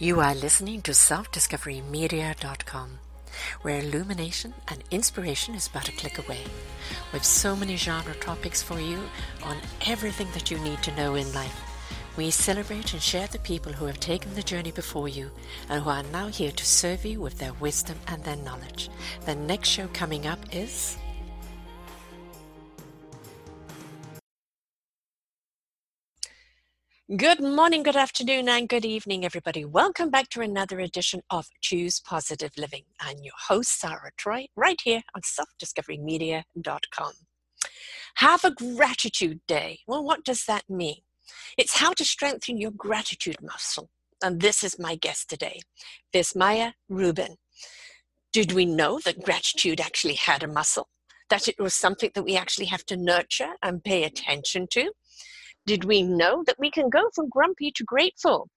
[0.00, 2.98] You are listening to selfdiscoverymedia.com,
[3.62, 6.44] where illumination and inspiration is but a click away.
[7.12, 9.00] With so many genre topics for you
[9.42, 9.56] on
[9.88, 11.60] everything that you need to know in life.
[12.16, 15.32] We celebrate and share the people who have taken the journey before you
[15.68, 18.90] and who are now here to serve you with their wisdom and their knowledge.
[19.26, 20.96] The next show coming up is.
[27.16, 29.64] Good morning, good afternoon, and good evening, everybody.
[29.64, 32.82] Welcome back to another edition of Choose Positive Living.
[33.00, 37.12] I'm your host, Sarah Troy, right here on selfdiscoverymedia.com.
[38.16, 39.78] Have a gratitude day.
[39.86, 41.00] Well, what does that mean?
[41.56, 43.88] It's how to strengthen your gratitude muscle.
[44.22, 45.60] And this is my guest today,
[46.14, 47.36] Vismaya Rubin.
[48.34, 50.90] Did we know that gratitude actually had a muscle?
[51.30, 54.92] That it was something that we actually have to nurture and pay attention to?
[55.68, 58.48] Did we know that we can go from grumpy to grateful?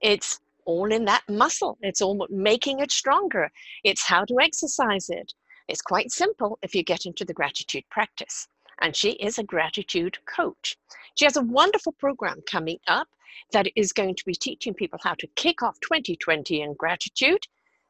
[0.00, 1.78] It's all in that muscle.
[1.80, 3.52] It's all making it stronger.
[3.84, 5.32] It's how to exercise it.
[5.68, 8.48] It's quite simple if you get into the gratitude practice.
[8.80, 10.76] And she is a gratitude coach.
[11.14, 13.06] She has a wonderful program coming up
[13.52, 17.46] that is going to be teaching people how to kick off 2020 in gratitude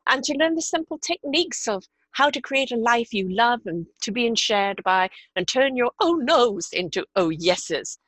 [0.06, 3.86] and to learn the simple techniques of how to create a life you love and
[4.02, 7.98] to be shared by and turn your oh no's into oh yeses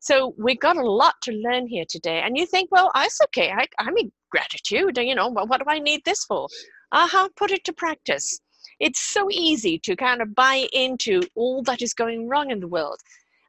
[0.00, 2.20] so we got a lot to learn here today.
[2.24, 3.50] And you think, well, it's okay.
[3.50, 4.98] I, I'm in gratitude.
[4.98, 6.48] You know, well, what do I need this for?
[6.92, 7.28] Uh huh.
[7.36, 8.40] Put it to practice.
[8.78, 12.68] It's so easy to kind of buy into all that is going wrong in the
[12.68, 13.00] world.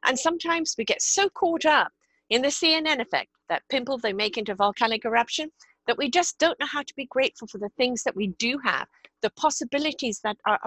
[0.04, 1.92] And sometimes we get so caught up
[2.30, 5.50] in the CNN effect, that pimple they make into volcanic eruption,
[5.86, 8.58] that we just don't know how to be grateful for the things that we do
[8.62, 8.86] have,
[9.22, 10.60] the possibilities that are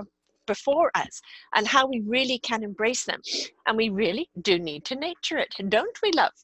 [0.55, 1.21] before us
[1.55, 3.21] and how we really can embrace them.
[3.65, 6.35] And we really do need to nature it, don't we, love?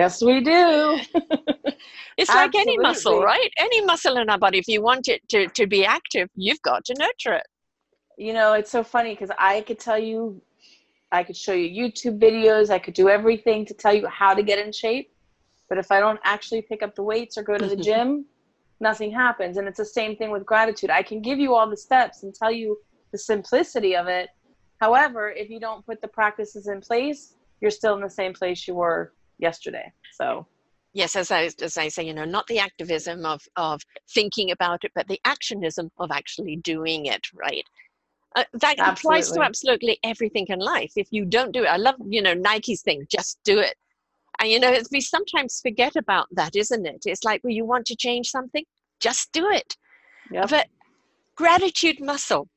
[0.00, 0.98] Yes, we do.
[2.16, 3.50] it's like any muscle, right?
[3.58, 6.84] Any muscle in our body, if you want it to, to be active, you've got
[6.86, 7.46] to nurture it.
[8.16, 10.42] You know, it's so funny because I could tell you,
[11.12, 14.42] I could show you YouTube videos, I could do everything to tell you how to
[14.42, 15.12] get in shape.
[15.68, 18.24] But if I don't actually pick up the weights or go to the gym,
[18.80, 19.56] nothing happens.
[19.56, 20.90] And it's the same thing with gratitude.
[20.90, 22.78] I can give you all the steps and tell you
[23.12, 24.28] the simplicity of it.
[24.80, 28.68] However, if you don't put the practices in place, you're still in the same place
[28.68, 29.92] you were yesterday.
[30.14, 30.46] So
[30.92, 34.84] yes as I, as I say you know not the activism of of thinking about
[34.84, 37.64] it but the actionism of actually doing it right
[38.36, 38.92] uh, that absolutely.
[38.92, 42.34] applies to absolutely everything in life if you don't do it i love you know
[42.34, 43.74] nike's thing just do it
[44.40, 47.86] and you know we sometimes forget about that isn't it it's like well you want
[47.86, 48.64] to change something
[49.00, 49.76] just do it
[50.32, 50.48] yep.
[50.50, 50.66] but
[51.36, 52.48] gratitude muscle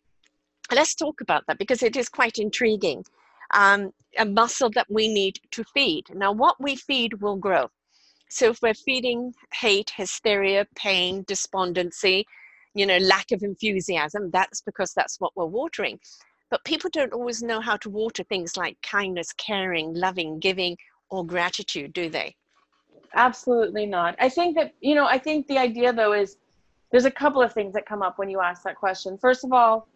[0.71, 3.05] let's talk about that because it is quite intriguing.
[3.53, 6.05] Um, a muscle that we need to feed.
[6.13, 7.69] Now, what we feed will grow.
[8.29, 12.25] So, if we're feeding hate, hysteria, pain, despondency,
[12.73, 15.99] you know, lack of enthusiasm, that's because that's what we're watering.
[16.49, 20.77] But people don't always know how to water things like kindness, caring, loving, giving,
[21.09, 22.35] or gratitude, do they?
[23.13, 24.15] Absolutely not.
[24.19, 26.37] I think that, you know, I think the idea though is
[26.91, 29.17] there's a couple of things that come up when you ask that question.
[29.17, 29.87] First of all,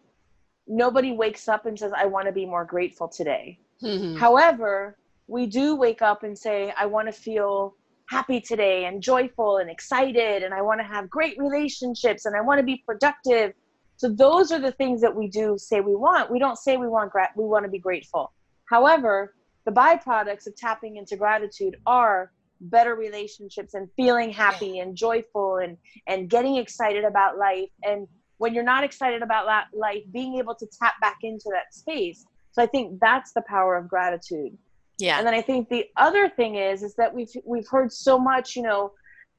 [0.66, 3.58] nobody wakes up and says, I want to be more grateful today.
[3.82, 4.16] Mm-hmm.
[4.16, 4.96] However,
[5.26, 7.74] we do wake up and say, I want to feel
[8.08, 12.40] happy today and joyful and excited and I want to have great relationships and I
[12.40, 13.52] want to be productive.
[13.96, 16.30] So those are the things that we do say we want.
[16.30, 18.32] We don't say we want gra- we want to be grateful.
[18.70, 19.34] However,
[19.64, 25.76] the byproducts of tapping into gratitude are better relationships and feeling happy and joyful and
[26.06, 28.06] and getting excited about life and
[28.38, 32.26] when you're not excited about that life, being able to tap back into that space.
[32.52, 34.56] So I think that's the power of gratitude.
[34.98, 35.18] Yeah.
[35.18, 38.56] And then I think the other thing is is that we've we've heard so much,
[38.56, 38.92] you know,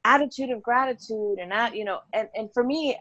[0.06, 2.97] attitude of gratitude and that, you know, and, and for me,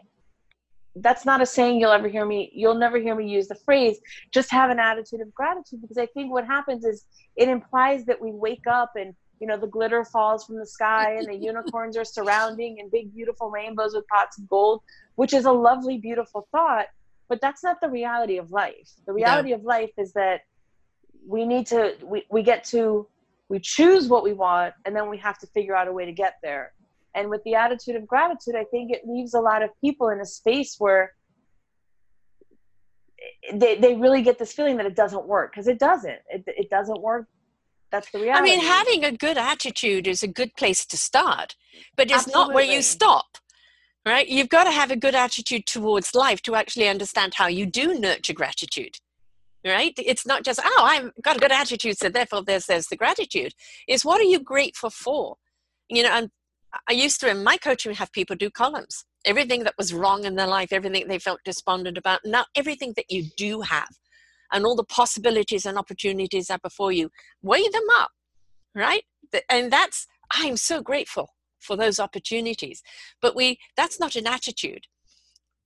[1.01, 3.99] that's not a saying you'll ever hear me you'll never hear me use the phrase
[4.33, 7.05] just have an attitude of gratitude because i think what happens is
[7.35, 11.15] it implies that we wake up and you know the glitter falls from the sky
[11.17, 14.81] and the unicorns are surrounding and big beautiful rainbows with pots of gold
[15.17, 16.85] which is a lovely, beautiful thought,
[17.27, 18.91] but that's not the reality of life.
[19.07, 19.55] The reality no.
[19.55, 20.41] of life is that
[21.27, 23.07] we need to, we, we get to,
[23.49, 26.11] we choose what we want, and then we have to figure out a way to
[26.11, 26.71] get there.
[27.15, 30.21] And with the attitude of gratitude, I think it leaves a lot of people in
[30.21, 31.13] a space where
[33.51, 36.19] they, they really get this feeling that it doesn't work because it doesn't.
[36.29, 37.27] It, it doesn't work
[37.91, 38.39] that's the reality.
[38.39, 41.55] I mean, having a good attitude is a good place to start,
[41.95, 42.41] but it's Absolutely.
[42.41, 43.37] not where you stop
[44.07, 44.27] right?
[44.27, 47.99] You've got to have a good attitude towards life to actually understand how you do
[47.99, 48.95] nurture gratitude,
[49.65, 49.93] right?
[49.97, 53.53] It's not just, oh, I've got a good attitude, so therefore there's, there's the gratitude.
[53.87, 55.35] Is what are you grateful for?
[55.89, 56.29] You know, and
[56.89, 59.05] I used to in my coaching have people do columns.
[59.25, 63.05] Everything that was wrong in their life, everything they felt despondent about, now everything that
[63.09, 63.89] you do have,
[64.51, 67.09] and all the possibilities and opportunities are before you,
[67.41, 68.11] weigh them up,
[68.75, 69.03] right?
[69.49, 72.81] And that's I'm so grateful for those opportunities.
[73.21, 74.85] But we that's not an attitude.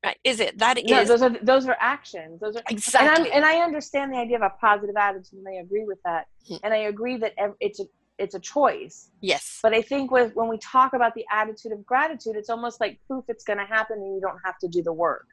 [0.03, 0.17] Right?
[0.23, 0.57] Is it?
[0.57, 2.39] That is no, those are those are actions.
[2.39, 3.25] Those are exactly.
[3.25, 6.25] And, and, i understand the idea of a positive attitude, and I agree with that.
[6.47, 6.55] Hmm.
[6.63, 7.83] And I agree that it's a
[8.17, 9.09] it's a choice.
[9.21, 9.59] Yes.
[9.61, 12.99] But I think with when we talk about the attitude of gratitude, it's almost like
[13.05, 15.27] proof it's going to happen, and you don't have to do the work.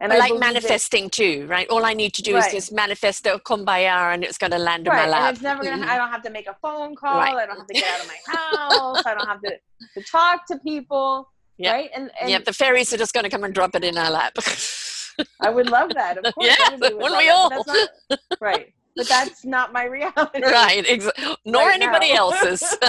[0.00, 1.68] And I like manifesting that, too, right?
[1.68, 2.46] All I need to do right.
[2.46, 5.04] is just manifest the kumbaya and it's going to land right.
[5.04, 5.28] in my lap.
[5.28, 5.90] And it's never going to, mm-hmm.
[5.90, 7.18] I don't have to make a phone call.
[7.18, 7.34] Right.
[7.34, 9.02] I don't have to get out of my house.
[9.04, 9.58] I don't have to,
[9.94, 11.30] to talk to people.
[11.58, 11.74] Yep.
[11.74, 11.90] Right.
[11.94, 12.46] And, and yep.
[12.46, 14.32] The fairies are just going to come and drop it in our lap.
[15.40, 16.16] I would love that.
[16.16, 16.56] Of course.
[16.58, 16.76] Yeah.
[16.76, 17.50] Wouldn't we all?
[17.50, 17.88] Not,
[18.40, 18.72] right.
[18.96, 20.42] But that's not my reality.
[20.42, 20.84] Right.
[20.86, 22.30] Exa- nor right anybody now.
[22.30, 22.76] else's.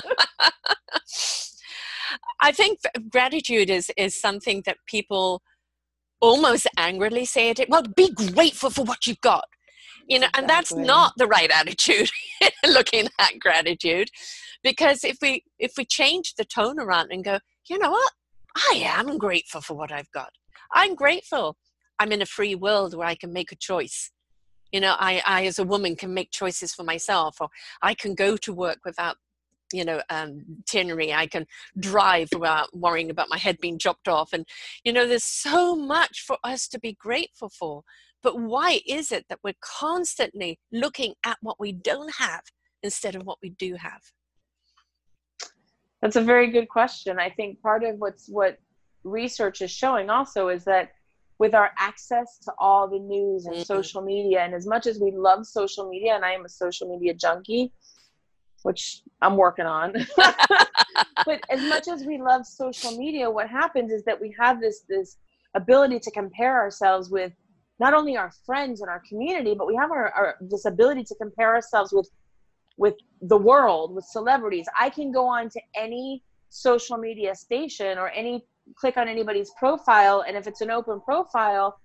[2.40, 2.80] I think
[3.10, 5.42] gratitude is, is something that people
[6.22, 7.70] almost angrily say it.
[7.70, 9.46] Well be grateful for what you've got.
[10.08, 10.42] You know exactly.
[10.42, 12.10] and that's not the right attitude
[12.66, 14.10] looking at gratitude
[14.64, 17.40] because if we if we change the tone around and go
[17.70, 18.14] you know what?
[18.56, 20.32] I am grateful for what i've got.
[20.74, 21.58] I'm grateful.
[22.00, 24.12] I'm in a free world where i can make a choice.
[24.72, 27.50] You know i i as a woman can make choices for myself or
[27.82, 29.18] i can go to work without
[29.74, 31.46] you know um, itinerary i can
[31.80, 34.34] drive without worrying about my head being chopped off.
[34.34, 34.48] And
[34.84, 37.84] you know there's so much for us to be grateful for.
[38.24, 42.44] But why is it that we're constantly looking at what we don't have
[42.84, 44.02] instead of what we do have?
[46.02, 47.20] That's a very good question.
[47.20, 48.58] I think part of what's what
[49.04, 50.92] research is showing also is that
[51.40, 53.64] with our access to all the news and mm-hmm.
[53.64, 56.88] social media and as much as we love social media and i am a social
[56.88, 57.74] media junkie
[58.63, 59.94] which I'm working on.
[61.25, 64.81] but as much as we love social media, what happens is that we have this
[64.88, 65.18] this
[65.54, 67.34] ability to compare ourselves with
[67.80, 71.16] not only our friends and our community, but we have our, our this ability to
[71.16, 72.10] compare ourselves with
[72.78, 74.66] with the world, with celebrities.
[74.80, 80.24] I can go on to any social media station or any click on anybody's profile,
[80.28, 81.80] and if it's an open profile,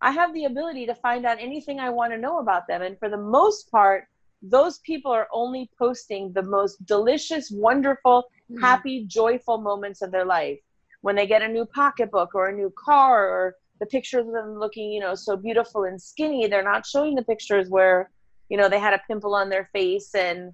[0.00, 2.82] I have the ability to find out anything I want to know about them.
[2.82, 4.08] And for the most part,
[4.42, 8.62] those people are only posting the most delicious, wonderful, mm-hmm.
[8.62, 10.58] happy, joyful moments of their life.
[11.00, 14.58] When they get a new pocketbook or a new car or the pictures of them
[14.58, 18.10] looking, you know, so beautiful and skinny, they're not showing the pictures where,
[18.48, 20.52] you know, they had a pimple on their face and,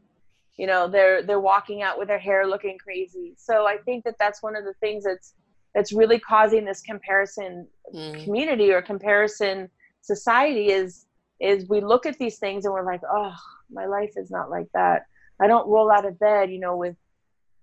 [0.57, 3.35] you know, they're they're walking out with their hair looking crazy.
[3.37, 5.35] So I think that that's one of the things that's
[5.75, 8.25] that's really causing this comparison mm.
[8.25, 9.71] community or comparison
[10.03, 11.07] society is
[11.41, 13.35] is we look at these things and we're like, oh,
[13.73, 15.07] my life is not like that.
[15.41, 16.97] I don't roll out of bed, you know, with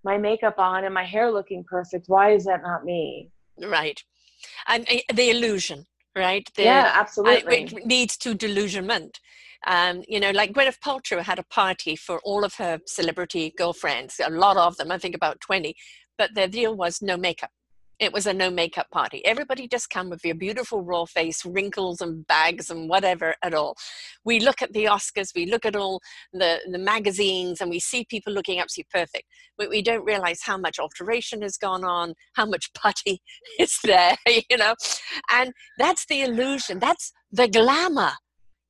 [0.04, 2.06] my makeup on and my hair looking perfect.
[2.08, 3.30] Why is that not me?
[3.62, 4.02] Right.
[4.68, 5.86] And uh, the illusion,
[6.16, 6.48] right?
[6.56, 7.64] The, yeah, absolutely.
[7.64, 9.20] Uh, it leads to delusionment.
[9.68, 14.20] Um, you know, like Gwyneth Paltrow had a party for all of her celebrity girlfriends,
[14.24, 15.76] a lot of them, I think about 20,
[16.18, 17.52] but their deal was no makeup.
[18.00, 19.26] It was a no makeup party.
[19.26, 23.76] Everybody just come with your beautiful raw face, wrinkles and bags and whatever at all.
[24.24, 26.00] We look at the Oscars, we look at all
[26.32, 29.26] the, the magazines, and we see people looking absolutely perfect.
[29.58, 33.22] But we don't realize how much alteration has gone on, how much putty
[33.60, 34.16] is there,
[34.50, 34.76] you know.
[35.34, 38.14] And that's the illusion, that's the glamour.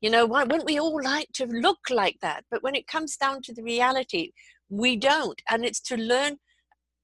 [0.02, 2.46] You know, why wouldn't we all like to look like that?
[2.50, 4.32] But when it comes down to the reality,
[4.70, 5.40] we don't.
[5.50, 6.38] And it's to learn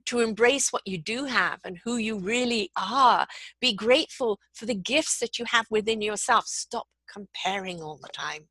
[0.06, 3.28] to embrace what you do have and who you really are.
[3.60, 6.46] Be grateful for the gifts that you have within yourself.
[6.48, 8.48] Stop comparing all the time.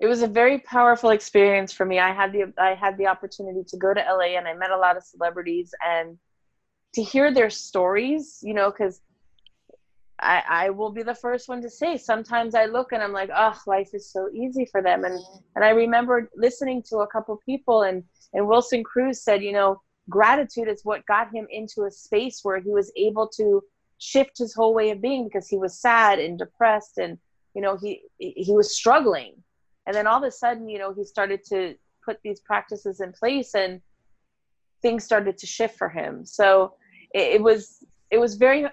[0.00, 2.00] It was a very powerful experience for me.
[2.00, 4.76] I had the I had the opportunity to go to LA and I met a
[4.76, 6.18] lot of celebrities and
[6.94, 9.00] to hear their stories, you know, because
[10.18, 13.30] I, I will be the first one to say sometimes I look and I'm like,
[13.34, 15.04] oh, life is so easy for them.
[15.04, 15.18] And
[15.54, 18.02] and I remember listening to a couple people and
[18.32, 22.58] and Wilson Cruz said, you know, gratitude is what got him into a space where
[22.58, 23.62] he was able to
[23.98, 27.18] shift his whole way of being because he was sad and depressed and
[27.54, 29.34] you know he he was struggling
[29.86, 33.12] and then all of a sudden you know he started to put these practices in
[33.12, 33.80] place and
[34.80, 36.74] things started to shift for him so
[37.14, 38.66] it, it was it was very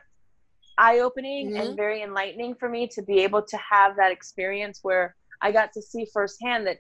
[0.80, 1.62] eye-opening mm-hmm.
[1.62, 5.72] and very enlightening for me to be able to have that experience where i got
[5.72, 6.80] to see firsthand that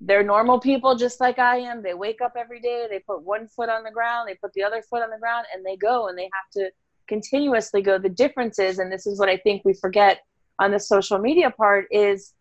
[0.00, 1.82] they're normal people just like I am.
[1.82, 4.62] They wake up every day, they put one foot on the ground, they put the
[4.62, 6.70] other foot on the ground, and they go and they have to
[7.08, 7.98] continuously go.
[7.98, 10.20] The difference is, and this is what I think we forget
[10.58, 12.34] on the social media part, is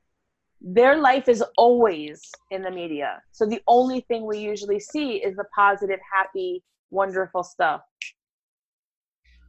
[0.61, 2.21] their life is always
[2.51, 3.21] in the media.
[3.31, 7.81] So the only thing we usually see is the positive, happy, wonderful stuff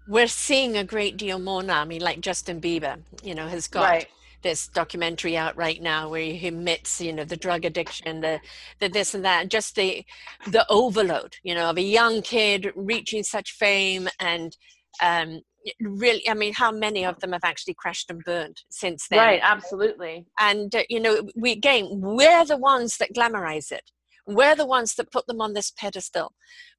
[0.08, 1.82] we're seeing a great deal more now.
[1.82, 4.08] I mean, like Justin Bieber, you know, has got right.
[4.42, 8.40] This documentary out right now where he admits, you know, the drug addiction, the,
[8.80, 10.04] the this and that, and just the
[10.46, 14.56] the overload, you know, of a young kid reaching such fame and
[15.02, 15.40] um,
[15.80, 19.18] really i mean how many of them have actually crashed and burned since then?
[19.18, 20.26] Right absolutely.
[20.38, 23.90] And uh, you know we again we're the ones that glamorize it.
[24.26, 26.32] We're the ones that put them on this pedestal.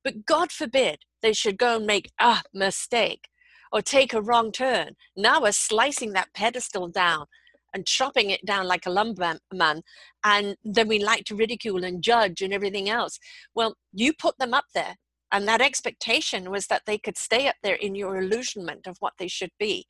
[0.03, 3.27] But god forbid they should go and make a mistake
[3.71, 4.95] or take a wrong turn.
[5.15, 7.25] Now we're slicing that pedestal down
[7.73, 9.39] and chopping it down like a lumberman
[10.23, 13.19] and then we like to ridicule and judge and everything else
[13.53, 14.95] well you put them up there
[15.31, 19.13] and that expectation was that they could stay up there in your illusionment of what
[19.19, 19.85] they should be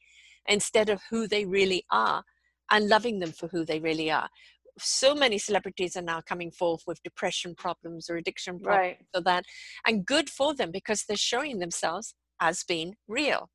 [0.48, 2.24] instead of who they really are
[2.72, 4.30] and loving them for who they really are.
[4.78, 9.06] So many celebrities are now coming forth with depression problems or addiction problems right.
[9.16, 9.46] or that.
[9.86, 13.50] And good for them because they're showing themselves as being real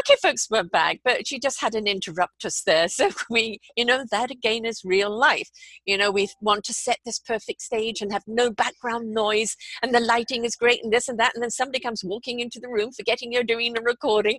[0.00, 2.86] okay, folks, we're back, but she just had an interruptus there.
[2.96, 5.50] So we, you know, that again is real life.
[5.84, 9.94] You know, we want to set this perfect stage and have no background noise and
[9.94, 11.32] the lighting is great and this and that.
[11.34, 14.38] And then somebody comes walking into the room, forgetting you're doing a recording.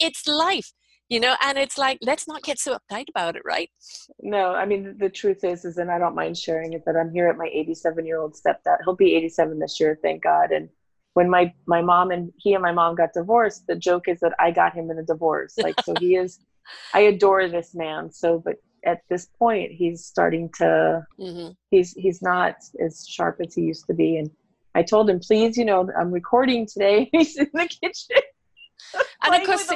[0.00, 0.72] It's life
[1.08, 3.70] you know and it's like let's not get so uptight about it right
[4.20, 7.10] no i mean the truth is is and i don't mind sharing it that i'm
[7.10, 10.68] here at my 87 year old stepdad he'll be 87 this year thank god and
[11.18, 14.34] when my my mom and he and my mom got divorced the joke is that
[14.38, 15.54] i got him in a divorce.
[15.66, 16.38] Like so he is
[16.94, 18.12] i adore this man.
[18.12, 18.56] So but
[18.92, 20.68] at this point he's starting to
[21.18, 21.50] mm-hmm.
[21.72, 22.54] he's he's not
[22.86, 24.10] as sharp as he used to be.
[24.20, 24.30] And
[24.76, 26.98] i told him please you know i'm recording today.
[27.14, 28.22] He's in the kitchen.
[29.24, 29.66] And of course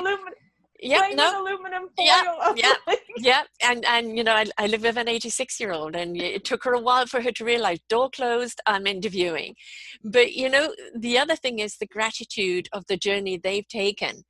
[0.83, 2.07] yeah, no, aluminum foil.
[2.07, 3.43] Yeah, yeah, yeah.
[3.63, 6.65] And and you know, I, I live with an 86 year old, and it took
[6.65, 8.61] her a while for her to realize door closed.
[8.67, 9.55] I'm interviewing,
[10.03, 14.25] but you know, the other thing is the gratitude of the journey they've taken,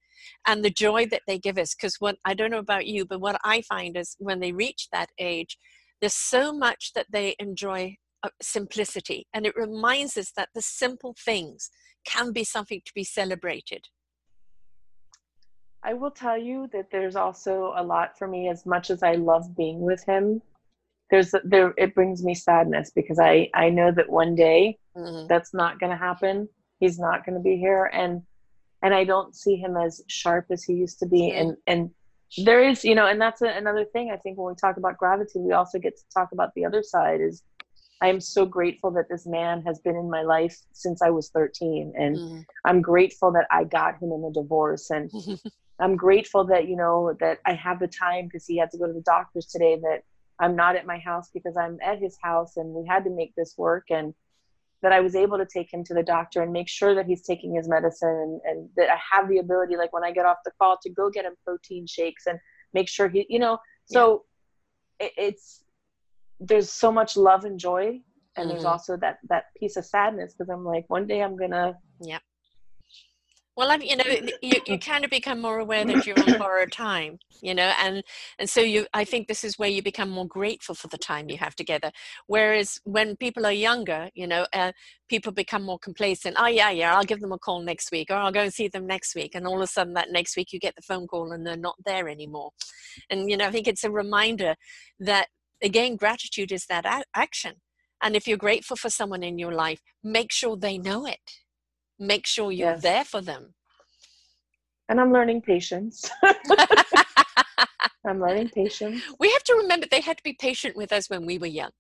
[0.47, 1.75] and the joy that they give us.
[1.75, 4.89] Because what I don't know about you, but what I find is when they reach
[4.93, 5.57] that age,
[6.01, 11.17] there's so much that they enjoy uh, simplicity, and it reminds us that the simple
[11.25, 11.71] things
[12.05, 13.87] can be something to be celebrated.
[15.85, 19.15] I will tell you that there's also a lot for me as much as I
[19.15, 20.41] love being with him.
[21.11, 25.27] There's there it brings me sadness because I I know that one day mm-hmm.
[25.29, 26.49] that's not going to happen.
[26.79, 28.23] He's not going to be here and
[28.83, 31.41] and I don't see him as sharp as he used to be mm-hmm.
[31.41, 31.91] and and
[32.45, 34.97] there is you know and that's a, another thing I think when we talk about
[34.97, 37.43] gravity, we also get to talk about the other side is
[38.01, 41.29] I am so grateful that this man has been in my life since I was
[41.29, 42.45] 13 and mm.
[42.65, 45.11] I'm grateful that I got him in a divorce and
[45.83, 48.87] I'm grateful that you know that I have the time because he had to go
[48.87, 49.77] to the doctors today.
[49.83, 50.03] That
[50.39, 53.35] I'm not at my house because I'm at his house, and we had to make
[53.35, 53.87] this work.
[53.91, 54.15] And
[54.83, 57.23] that I was able to take him to the doctor and make sure that he's
[57.23, 60.39] taking his medicine, and, and that I have the ability, like when I get off
[60.45, 62.39] the call, to go get him protein shakes and
[62.73, 63.59] make sure he, you know.
[63.87, 64.25] So
[65.01, 65.07] yeah.
[65.07, 65.65] it, it's
[66.39, 68.03] there's so much love and joy, and
[68.37, 68.49] mm-hmm.
[68.49, 72.19] there's also that that piece of sadness because I'm like, one day I'm gonna yeah
[73.57, 74.05] well, I, you know,
[74.43, 78.03] you, you kind of become more aware that you're on borrowed time, you know, and
[78.39, 78.87] and so you.
[78.95, 81.91] I think this is where you become more grateful for the time you have together.
[82.27, 84.73] Whereas when people are younger, you know, uh,
[85.09, 86.37] people become more complacent.
[86.39, 88.69] Oh yeah, yeah, I'll give them a call next week, or I'll go and see
[88.69, 91.07] them next week, and all of a sudden that next week you get the phone
[91.07, 92.51] call and they're not there anymore.
[93.11, 94.55] And you know, I think it's a reminder
[95.01, 95.29] that
[95.63, 97.57] again, gratitude is that a- action.
[98.03, 101.42] And if you're grateful for someone in your life, make sure they know it
[101.99, 102.83] make sure you're yes.
[102.83, 103.55] there for them.
[104.89, 106.11] And i'm learning patience.
[108.05, 109.01] I'm learning patience.
[109.21, 111.71] We have to remember they had to be patient with us when we were young.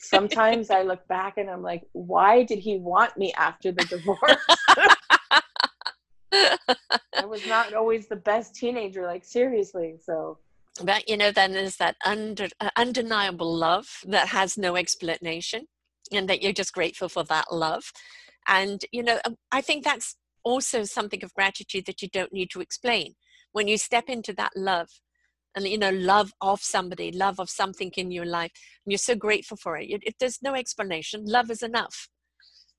[0.00, 4.46] Sometimes i look back and i'm like why did he want me after the divorce?
[7.18, 10.38] I was not always the best teenager like seriously so.
[10.82, 15.66] But you know then there's that under, uh, undeniable love that has no explanation
[16.12, 17.92] and that you're just grateful for that love
[18.48, 22.50] and, you know, um, I think that's also something of gratitude that you don't need
[22.50, 23.14] to explain.
[23.52, 24.88] When you step into that love,
[25.56, 28.52] and you know love of somebody love of something in your life
[28.84, 29.86] and you're so grateful for it.
[29.88, 31.24] it, there's no explanation.
[31.24, 32.08] Love is enough.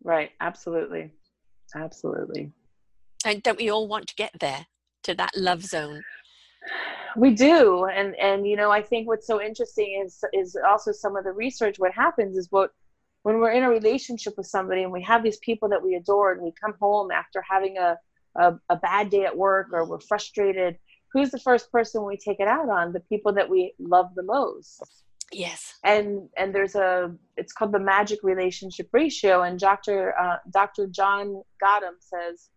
[0.04, 0.30] Right.
[0.40, 1.12] Absolutely.
[1.76, 2.52] Absolutely.
[3.26, 4.68] And don't we all want to get there
[5.04, 6.04] to that love zone?
[7.18, 7.86] We do.
[7.86, 11.32] And and you know i think what's so interesting is is also some of the
[11.32, 12.72] research what happens is what
[13.27, 16.31] when we're in a relationship with somebody and we have these people that we adore
[16.31, 17.98] and we come home after having a,
[18.38, 20.77] a, a bad day at work or we're frustrated,
[21.12, 22.93] who's the first person we take it out on?
[22.93, 24.81] The people that we love the most.
[25.34, 25.74] Yes.
[25.84, 30.17] And and there's a it's called the magic relationship ratio, and Dr.
[30.17, 30.88] Uh, Dr.
[30.88, 32.48] John Gottman says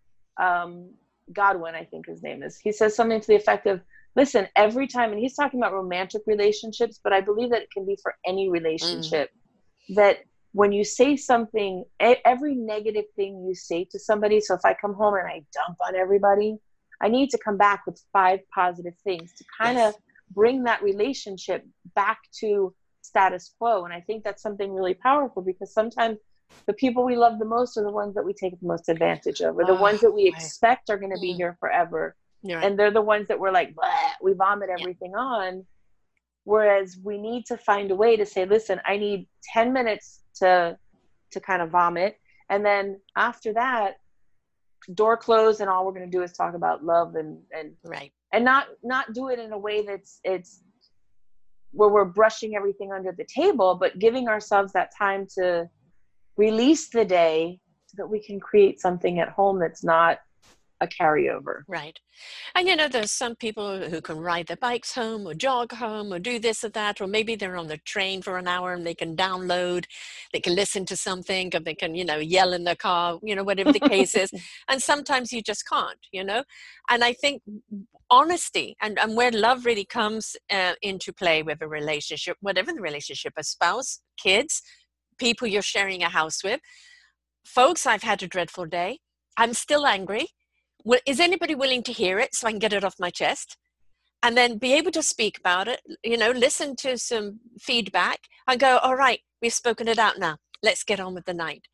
[0.40, 0.94] um,
[1.32, 2.60] Godwin, I think his name is.
[2.60, 3.80] He says something to the effect of,
[4.14, 7.84] "Listen, every time," and he's talking about romantic relationships, but I believe that it can
[7.84, 9.30] be for any relationship.
[9.30, 9.94] Mm.
[9.96, 10.18] That
[10.52, 14.40] when you say something, every negative thing you say to somebody.
[14.40, 16.56] So if I come home and I dump on everybody,
[17.00, 19.98] I need to come back with five positive things to kind of yes.
[20.32, 21.64] bring that relationship
[21.94, 23.84] back to status quo.
[23.84, 26.18] And I think that's something really powerful because sometimes
[26.66, 29.40] the people we love the most are the ones that we take the most advantage
[29.40, 31.36] of, or the oh, ones that we expect are going to be mm.
[31.36, 32.16] here forever.
[32.42, 32.64] Right.
[32.64, 33.74] And they're the ones that we're like,
[34.20, 35.20] we vomit everything yeah.
[35.20, 35.66] on.
[36.44, 40.78] Whereas we need to find a way to say, listen, I need 10 minutes to
[41.32, 42.18] to kind of vomit.
[42.48, 43.98] And then after that,
[44.94, 48.12] door closed and all we're going to do is talk about love and and right
[48.32, 50.62] and not not do it in a way that's it's
[51.72, 55.68] where we're brushing everything under the table but giving ourselves that time to
[56.36, 60.18] release the day so that we can create something at home that's not
[60.80, 61.62] a carryover.
[61.68, 61.98] Right.
[62.54, 66.12] And you know, there's some people who can ride their bikes home or jog home
[66.12, 68.86] or do this or that, or maybe they're on the train for an hour and
[68.86, 69.84] they can download,
[70.32, 73.34] they can listen to something, or they can, you know, yell in the car, you
[73.34, 74.30] know, whatever the case is.
[74.68, 76.44] And sometimes you just can't, you know.
[76.88, 77.42] And I think
[78.08, 82.80] honesty and, and where love really comes uh, into play with a relationship, whatever the
[82.80, 84.62] relationship, a spouse, kids,
[85.18, 86.60] people you're sharing a house with.
[87.44, 89.00] Folks, I've had a dreadful day.
[89.36, 90.28] I'm still angry
[91.06, 93.56] is anybody willing to hear it so I can get it off my chest?
[94.22, 98.60] And then be able to speak about it, you know, listen to some feedback and
[98.60, 100.36] go, all right, we've spoken it out now.
[100.62, 101.66] Let's get on with the night.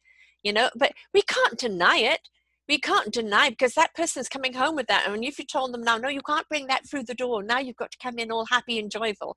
[0.45, 2.21] You know, but we can't deny it.
[2.69, 5.09] We can't deny because that person's coming home with that.
[5.09, 7.43] And if you told them now, no, you can't bring that through the door.
[7.43, 9.37] Now you've got to come in all happy and joyful.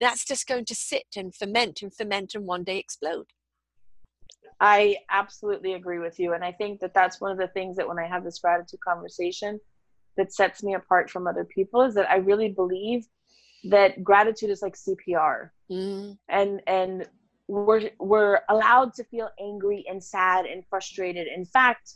[0.00, 3.26] That's just going to sit and ferment and ferment and one day explode.
[4.60, 6.32] I absolutely agree with you.
[6.32, 8.80] And I think that that's one of the things that when I have this gratitude
[8.80, 9.60] conversation
[10.16, 13.06] that sets me apart from other people is that I really believe
[13.64, 15.50] that gratitude is like CPR.
[15.70, 16.18] Mm.
[16.28, 17.06] And, and,
[17.48, 21.26] we're we're allowed to feel angry and sad and frustrated.
[21.26, 21.94] In fact,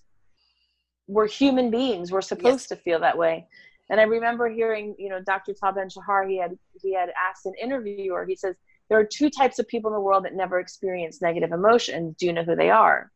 [1.07, 2.11] we're human beings.
[2.11, 2.67] We're supposed yes.
[2.69, 3.47] to feel that way.
[3.91, 5.53] And I remember hearing, you know, Dr.
[5.53, 8.57] Tal Ben Shahar, he had he had asked an interviewer, he says,
[8.89, 12.15] there are two types of people in the world that never experience negative emotions.
[12.19, 13.11] Do you know who they are?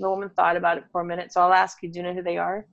[0.00, 2.14] The woman thought about it for a minute, so I'll ask you, do you know
[2.14, 2.66] who they are?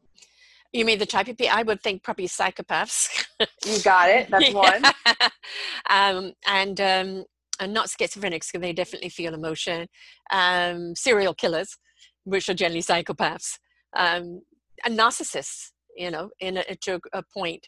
[0.72, 1.56] You mean the type of people?
[1.56, 3.10] I would think probably psychopaths.
[3.66, 4.30] you got it.
[4.30, 4.84] That's one.
[5.90, 7.26] um, and um,
[7.60, 9.88] and not schizophrenics, because they definitely feel emotion.
[10.32, 11.76] Um, serial killers,
[12.24, 13.58] which are generally psychopaths,
[13.96, 14.42] um,
[14.86, 15.72] and narcissists.
[15.98, 17.68] You know, in a, to a point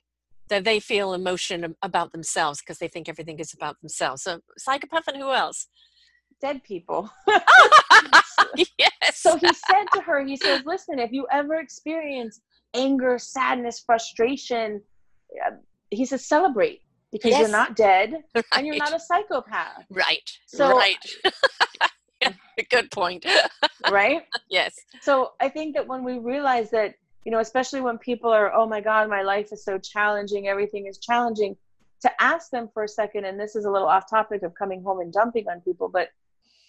[0.52, 4.24] that they feel emotion about themselves because they think everything is about themselves.
[4.24, 5.68] So psychopath and who else?
[6.42, 7.10] Dead people.
[8.78, 8.92] yes.
[9.14, 12.42] So he said to her, he says, listen, if you ever experience
[12.74, 14.82] anger, sadness, frustration,
[15.46, 15.52] uh,
[15.90, 16.82] he says, celebrate
[17.14, 17.40] because yes.
[17.40, 18.46] you're not dead right.
[18.54, 19.86] and you're not a psychopath.
[19.90, 20.30] Right.
[20.48, 20.98] So, right.
[22.22, 22.34] yeah,
[22.70, 23.26] good point.
[23.90, 24.24] right?
[24.50, 24.76] Yes.
[25.02, 28.68] So I think that when we realize that you know, especially when people are, oh
[28.68, 31.56] my God, my life is so challenging, everything is challenging,
[32.02, 34.84] to ask them for a second, and this is a little off topic of coming
[34.84, 36.10] home and dumping on people, but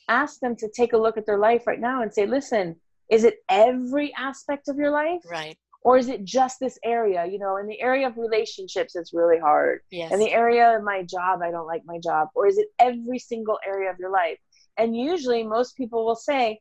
[0.09, 2.77] ask them to take a look at their life right now and say, listen,
[3.11, 5.23] is it every aspect of your life?
[5.31, 5.57] Right.
[5.85, 7.27] Or is it just this area?
[7.27, 9.81] You know, in the area of relationships, it's really hard.
[9.91, 10.13] Yes.
[10.13, 12.29] In the area of my job, I don't like my job.
[12.35, 14.39] Or is it every single area of your life?
[14.77, 16.61] And usually, most people will say,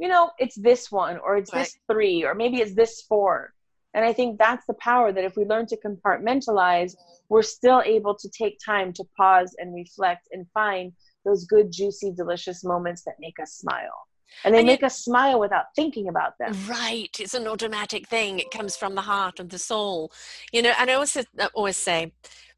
[0.00, 1.60] you know, it's this one or it's right.
[1.60, 3.52] this three or maybe it's this four.
[3.92, 6.94] And I think that's the power that if we learn to compartmentalize,
[7.28, 10.92] we're still able to take time to pause and reflect and find
[11.26, 14.06] those good, juicy, delicious moments that make us smile.
[14.44, 16.54] And they and make it, us smile without thinking about them.
[16.66, 17.14] Right.
[17.18, 18.38] It's an automatic thing.
[18.38, 20.12] It comes from the heart and the soul.
[20.52, 21.16] You know, and I always,
[21.52, 22.12] always say,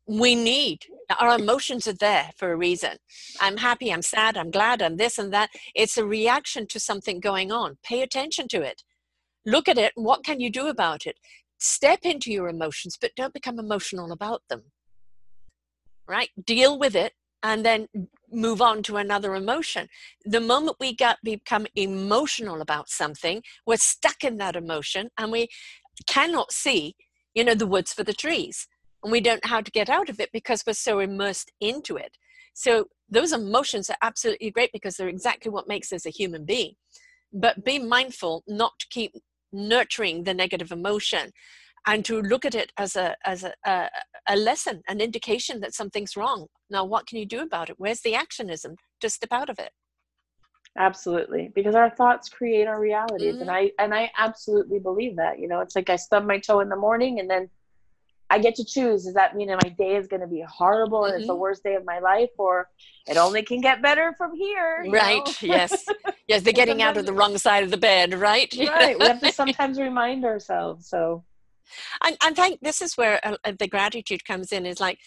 [0.07, 0.87] we need
[1.21, 2.97] our emotions are there for a reason.
[3.41, 5.51] I'm happy i'm sad i'm glad i'm this and that.
[5.75, 7.79] It's a reaction to something going on.
[7.83, 8.83] Pay attention to it.
[9.45, 11.19] Look at it what can you do about it?
[11.59, 14.63] Step into your emotions but don't become emotional about them.
[16.09, 16.31] Right?
[16.45, 17.89] Deal with it and then
[18.31, 19.89] move on to another emotion.
[20.25, 25.49] The moment we get become emotional about something we're stuck in that emotion and we
[26.07, 26.95] cannot see
[27.35, 28.67] you know the woods for the trees
[29.03, 31.97] and we don't know how to get out of it because we're so immersed into
[31.97, 32.17] it.
[32.55, 36.75] So those emotions are absolutely great because they're exactly what makes us a human being.
[37.33, 39.13] But be mindful not to keep
[39.53, 41.33] nurturing the negative emotion
[41.87, 43.89] and to look at it as a as a, a,
[44.29, 48.01] a lesson an indication that something's wrong now what can you do about it where's
[48.01, 49.71] the actionism to step out of it
[50.79, 53.43] absolutely because our thoughts create our realities mm-hmm.
[53.43, 56.61] and i and i absolutely believe that you know it's like i stub my toe
[56.61, 57.49] in the morning and then
[58.33, 59.05] I get to choose.
[59.05, 61.19] Does that mean that my day is going to be horrible and mm-hmm.
[61.19, 61.43] it's the mm-hmm.
[61.43, 62.67] worst day of my life, or
[63.07, 64.87] it only can get better from here?
[64.89, 65.43] Right.
[65.43, 65.85] yes.
[66.29, 66.43] Yes.
[66.43, 68.51] They're getting out of the wrong side of the bed, right?
[68.59, 68.99] Right.
[68.99, 70.89] we have to sometimes remind ourselves.
[70.89, 71.25] So,
[72.03, 74.65] and I think this is where uh, the gratitude comes in.
[74.65, 74.99] Is like,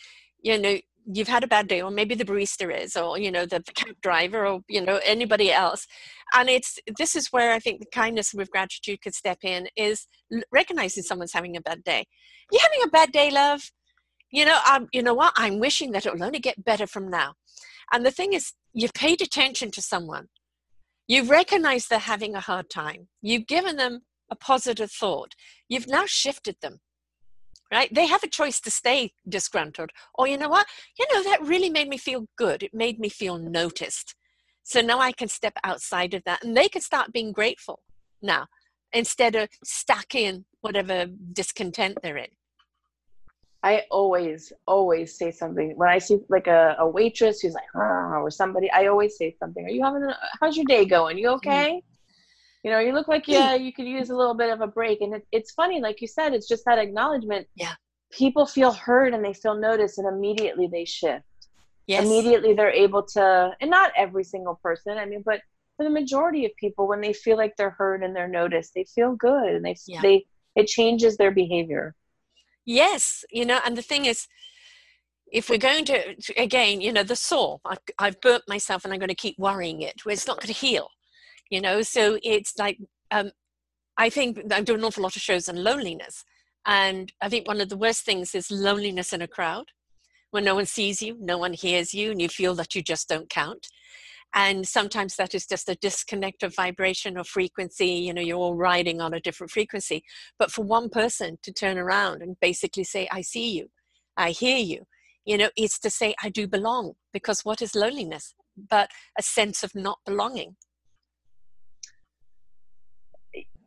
[0.43, 3.45] you know, you've had a bad day or maybe the barista is or you know
[3.45, 5.87] the, cab driver or you know anybody else.
[6.33, 10.07] And it's this is where i think the kindness with gratitude could step in is
[10.51, 12.05] recognizing someone's having a bad day.
[12.51, 13.71] You're having a bad day love?
[14.31, 15.33] You know um, you know what?
[15.37, 17.33] I'm wishing that it will only get better from now.
[17.91, 20.27] And the thing is you've paid attention to someone.
[21.07, 23.09] You've recognized they're having a hard time.
[23.21, 25.33] You've given them a positive thought.
[25.69, 26.79] You've now shifted them
[27.75, 27.93] right?
[27.93, 29.89] They have a choice to stay disgruntled.
[30.13, 30.65] Or, you know what?
[30.97, 32.63] You know, that really made me feel good.
[32.63, 34.15] It made me feel noticed.
[34.63, 37.81] So now I can step outside of that and they can start being grateful
[38.21, 38.47] now
[38.93, 42.29] instead of stuck in whatever discontent they're in.
[43.61, 48.21] I always, always say something when I see like a, a waitress who's like, oh,
[48.23, 49.65] or somebody, I always say something.
[49.65, 51.17] Are you having a, how's your day going?
[51.17, 51.49] You mm-hmm.
[51.49, 51.69] okay?
[51.71, 51.94] Mm-hmm
[52.65, 54.99] you know you look like yeah you could use a little bit of a break
[55.01, 57.47] and it, it's funny like you said it's just that acknowledgement.
[57.55, 57.73] Yeah.
[58.11, 61.23] People feel heard and they feel noticed and immediately they shift.
[61.85, 62.03] Yes.
[62.03, 65.39] immediately they're able to and not every single person i mean but
[65.77, 68.85] for the majority of people when they feel like they're heard and they're noticed they
[68.85, 70.01] feel good and they yeah.
[70.01, 70.25] they
[70.55, 71.93] it changes their behavior.
[72.65, 74.27] Yes you know and the thing is
[75.31, 78.99] if we're going to again you know the sore I've, I've burnt myself and i'm
[78.99, 80.89] going to keep worrying it where it's not going to heal
[81.49, 82.77] you know so it's like
[83.11, 83.31] um,
[83.97, 86.23] i think i do an awful lot of shows on loneliness
[86.65, 89.65] and i think one of the worst things is loneliness in a crowd.
[90.31, 93.07] When no one sees you no one hears you and you feel that you just
[93.07, 93.67] don't count.
[94.33, 98.55] And sometimes that is just a disconnect of vibration or frequency you know you're all
[98.55, 100.03] riding on a different frequency.
[100.37, 103.67] But for one person to turn around and basically say i see you
[104.17, 104.85] i hear you
[105.25, 108.33] you know it's to say i do belong because what is loneliness?
[108.69, 110.55] But a sense of not belonging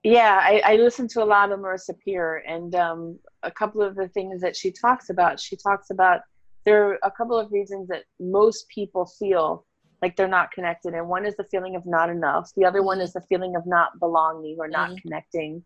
[0.05, 3.97] yeah, I, I listen to a lot of Marissa Peer, and um, a couple of
[3.97, 5.41] the things that she talks about.
[5.41, 6.21] She talks about
[6.65, 9.65] there are a couple of reasons that most people feel
[10.01, 12.51] like they're not connected, and one is the feeling of not enough.
[12.57, 14.99] The other one is the feeling of not belonging or not mm-hmm.
[14.99, 15.65] connecting.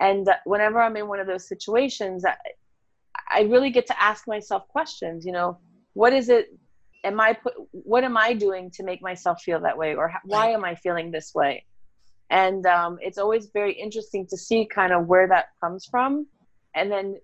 [0.00, 2.36] And whenever I'm in one of those situations, I,
[3.30, 5.24] I really get to ask myself questions.
[5.24, 5.58] You know,
[5.94, 6.48] what is it?
[7.04, 7.54] Am I put?
[7.70, 11.10] What am I doing to make myself feel that way, or why am I feeling
[11.10, 11.64] this way?
[12.30, 16.26] And um, it's always very interesting to see kind of where that comes from
[16.74, 17.18] and then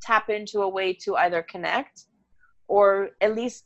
[0.00, 2.04] tap into a way to either connect
[2.68, 3.64] or at least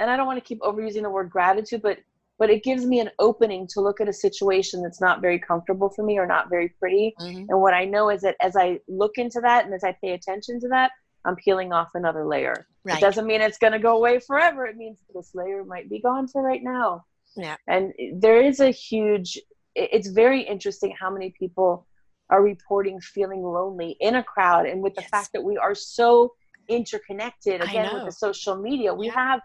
[0.00, 1.98] and i don't want to keep overusing the word gratitude but
[2.38, 5.88] but it gives me an opening to look at a situation that's not very comfortable
[5.88, 7.44] for me or not very pretty mm-hmm.
[7.48, 10.12] and what i know is that as i look into that and as i pay
[10.12, 10.90] attention to that
[11.24, 12.98] i'm peeling off another layer right.
[12.98, 16.00] it doesn't mean it's going to go away forever it means this layer might be
[16.00, 17.04] gone for right now
[17.36, 17.56] yeah.
[17.68, 19.38] And there is a huge,
[19.74, 21.86] it's very interesting how many people
[22.30, 24.66] are reporting feeling lonely in a crowd.
[24.66, 25.10] And with the yes.
[25.10, 26.32] fact that we are so
[26.68, 29.14] interconnected, again, with the social media, we yeah.
[29.14, 29.40] have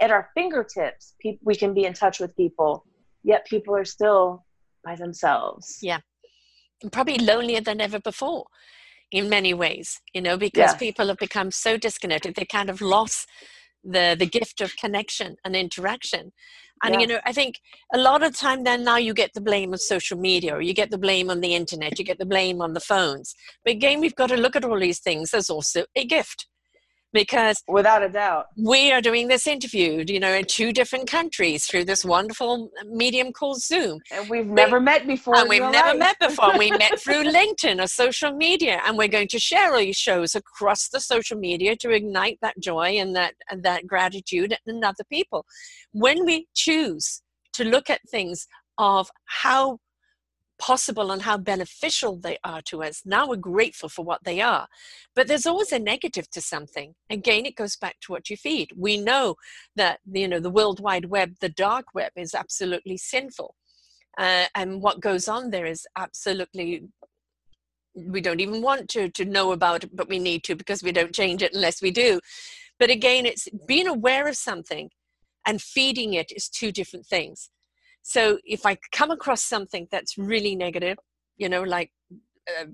[0.00, 2.84] at our fingertips, we can be in touch with people,
[3.22, 4.44] yet people are still
[4.84, 5.78] by themselves.
[5.80, 6.00] Yeah.
[6.82, 8.46] And probably lonelier than ever before
[9.10, 10.76] in many ways, you know, because yes.
[10.76, 12.34] people have become so disconnected.
[12.34, 13.28] They kind of lost
[13.82, 16.32] the the gift of connection and interaction
[16.82, 17.00] and yeah.
[17.00, 17.60] you know i think
[17.94, 20.74] a lot of time then now you get the blame of social media or you
[20.74, 24.00] get the blame on the internet you get the blame on the phones but again
[24.00, 26.46] we've got to look at all these things as also a gift
[27.12, 28.46] because without a doubt.
[28.56, 33.32] we are doing this interview you know in two different countries through this wonderful medium
[33.32, 34.00] called zoom.
[34.12, 35.98] And we've never met before and we've never life.
[35.98, 36.56] met before.
[36.58, 40.88] We met through linkedin or social media and we're going to share these shows across
[40.88, 45.46] the social media to ignite that joy and that and that gratitude in other people.
[45.92, 47.22] When we choose
[47.54, 48.46] to look at things
[48.78, 49.78] of how
[50.60, 53.02] possible and how beneficial they are to us.
[53.04, 54.68] Now we're grateful for what they are.
[55.16, 56.94] But there's always a negative to something.
[57.08, 58.70] Again, it goes back to what you feed.
[58.76, 59.36] We know
[59.74, 63.56] that, you know, the World Wide Web, the dark web is absolutely sinful.
[64.18, 66.84] Uh, and what goes on there is absolutely
[67.94, 70.92] we don't even want to to know about it but we need to because we
[70.92, 72.20] don't change it unless we do
[72.78, 74.90] but again it's being aware of something
[75.44, 77.50] and feeding it is two different things
[78.02, 80.98] so if I come across something that's really negative,
[81.36, 81.90] you know, like
[82.48, 82.66] uh,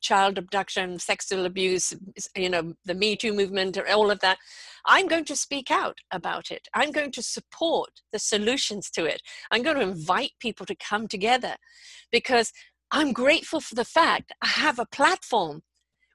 [0.00, 1.94] child abduction, sexual abuse,
[2.36, 4.38] you know, the Me Too movement, or all of that.
[4.86, 6.68] I'm going to speak out about it.
[6.74, 9.22] I'm going to support the solutions to it.
[9.50, 11.56] I'm going to invite people to come together
[12.12, 12.52] because
[12.90, 15.62] I'm grateful for the fact I have a platform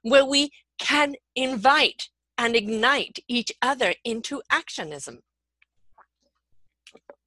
[0.02, 2.08] where we can invite
[2.38, 5.18] and ignite each other into actionism.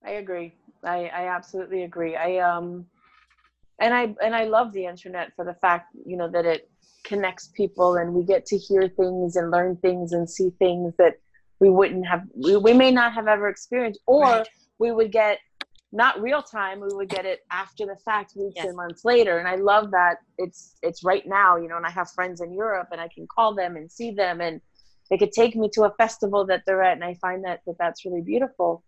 [0.05, 0.53] I agree.
[0.83, 2.15] I, I absolutely agree.
[2.15, 2.85] I um
[3.79, 6.69] and I and I love the internet for the fact, you know, that it
[7.03, 11.15] connects people and we get to hear things and learn things and see things that
[11.59, 14.47] we wouldn't have we, we may not have ever experienced or right.
[14.79, 15.39] we would get
[15.91, 18.65] not real time we would get it after the fact weeks yes.
[18.65, 21.89] and months later and i love that it's it's right now you know and i
[21.89, 24.59] have friends in europe and i can call them and see them and
[25.09, 27.75] they could take me to a festival that they're at and i find that, that
[27.77, 28.83] that's really beautiful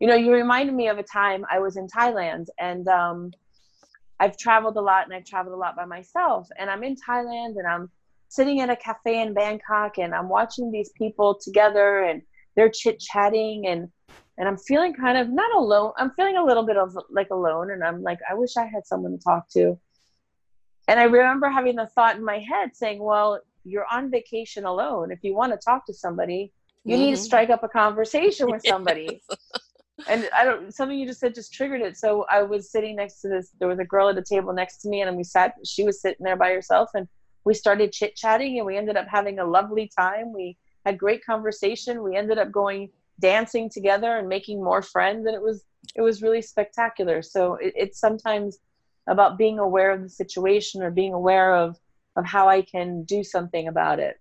[0.00, 3.30] you know you reminded me of a time i was in thailand and um,
[4.18, 7.58] i've traveled a lot and i've traveled a lot by myself and i'm in thailand
[7.58, 7.90] and i'm
[8.28, 12.22] sitting at a cafe in bangkok and i'm watching these people together and
[12.56, 13.88] they're chit chatting and
[14.40, 15.92] and I'm feeling kind of not alone.
[15.98, 18.86] I'm feeling a little bit of like alone, and I'm like, I wish I had
[18.86, 19.78] someone to talk to.
[20.88, 25.12] And I remember having the thought in my head saying, Well, you're on vacation alone.
[25.12, 26.52] If you want to talk to somebody,
[26.84, 27.02] you mm-hmm.
[27.02, 27.24] need to mm-hmm.
[27.24, 29.22] strike up a conversation with somebody.
[30.08, 31.96] And I don't something you just said just triggered it.
[31.96, 33.50] So I was sitting next to this.
[33.58, 35.54] There was a girl at a table next to me, and we sat.
[35.64, 37.08] She was sitting there by herself, and
[37.44, 40.32] we started chit chatting, and we ended up having a lovely time.
[40.32, 42.02] We had great conversation.
[42.02, 46.22] We ended up going dancing together and making more friends and it was it was
[46.22, 48.58] really spectacular so it, it's sometimes
[49.06, 51.78] about being aware of the situation or being aware of
[52.16, 54.18] of how i can do something about it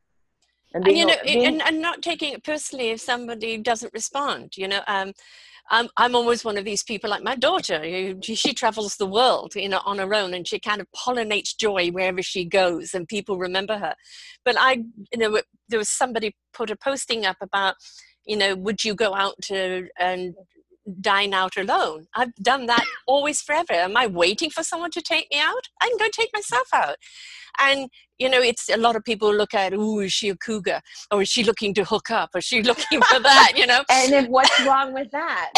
[0.74, 4.56] and, and you know being, and, and not taking it personally if somebody doesn't respond
[4.56, 5.14] you know um
[5.72, 7.84] I'm, I'm always one of these people like my daughter
[8.24, 11.90] she travels the world you know on her own and she kind of pollinates joy
[11.90, 13.94] wherever she goes and people remember her.
[14.44, 17.76] But i you know there was somebody put a posting up about
[18.30, 20.36] you know, would you go out to and
[21.02, 22.08] dine out alone?
[22.16, 23.74] I've done that always forever.
[23.74, 25.68] Am I waiting for someone to take me out?
[25.82, 26.98] I can go take myself out.
[27.60, 30.82] And you know, it's a lot of people look at, oh, is she a cougar?
[31.12, 32.32] Or is she looking to hook up?
[32.34, 33.54] Or is she looking for that?
[33.56, 33.84] You know?
[33.90, 35.52] and then what's wrong with that?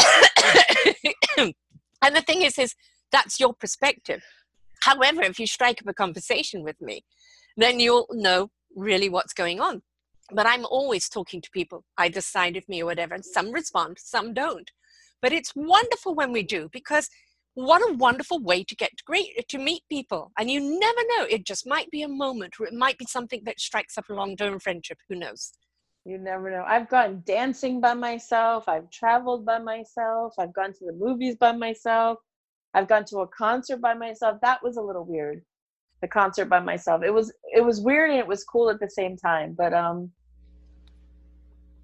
[1.38, 2.74] and the thing is, is
[3.10, 4.22] that's your perspective.
[4.82, 7.04] However, if you strike up a conversation with me,
[7.56, 9.82] then you'll know really what's going on
[10.34, 13.98] but I'm always talking to people, either side of me or whatever, and some respond,
[13.98, 14.70] some don't.
[15.22, 17.08] But it's wonderful when we do because
[17.54, 20.32] what a wonderful way to get great to meet people.
[20.38, 21.26] And you never know.
[21.30, 24.14] It just might be a moment or it might be something that strikes up a
[24.14, 24.98] long-term friendship.
[25.08, 25.52] Who knows?
[26.04, 26.64] You never know.
[26.66, 28.68] I've gone dancing by myself.
[28.68, 30.34] I've traveled by myself.
[30.38, 32.18] I've gone to the movies by myself.
[32.74, 34.40] I've gone to a concert by myself.
[34.42, 35.44] That was a little weird.
[36.00, 37.04] The concert by myself.
[37.04, 39.54] It was it was weird and it was cool at the same time.
[39.56, 40.10] But um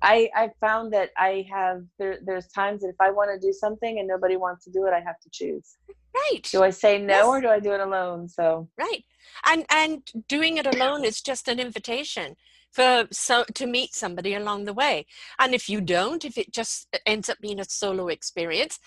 [0.02, 3.52] I I found that I have there there's times that if I want to do
[3.52, 5.76] something and nobody wants to do it, I have to choose.
[6.14, 6.42] Right.
[6.50, 7.26] Do I say no yes.
[7.26, 8.28] or do I do it alone?
[8.28, 9.04] So Right.
[9.46, 12.36] And and doing it alone is just an invitation
[12.70, 15.06] for so to meet somebody along the way.
[15.38, 18.78] And if you don't, if it just uh, ends up being a solo experience,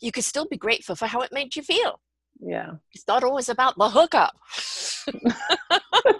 [0.00, 2.00] you can still be grateful for how it made you feel.
[2.40, 2.72] Yeah.
[2.94, 4.36] It's not always about the hookup.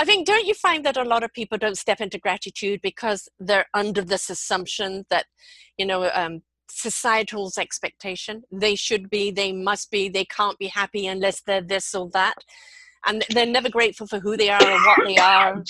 [0.00, 3.28] I think, don't you find that a lot of people don't step into gratitude because
[3.40, 5.26] they're under this assumption that,
[5.76, 11.06] you know, um, societal's expectation they should be, they must be, they can't be happy
[11.06, 12.36] unless they're this or that.
[13.06, 15.64] And they're never grateful for who they are or what they are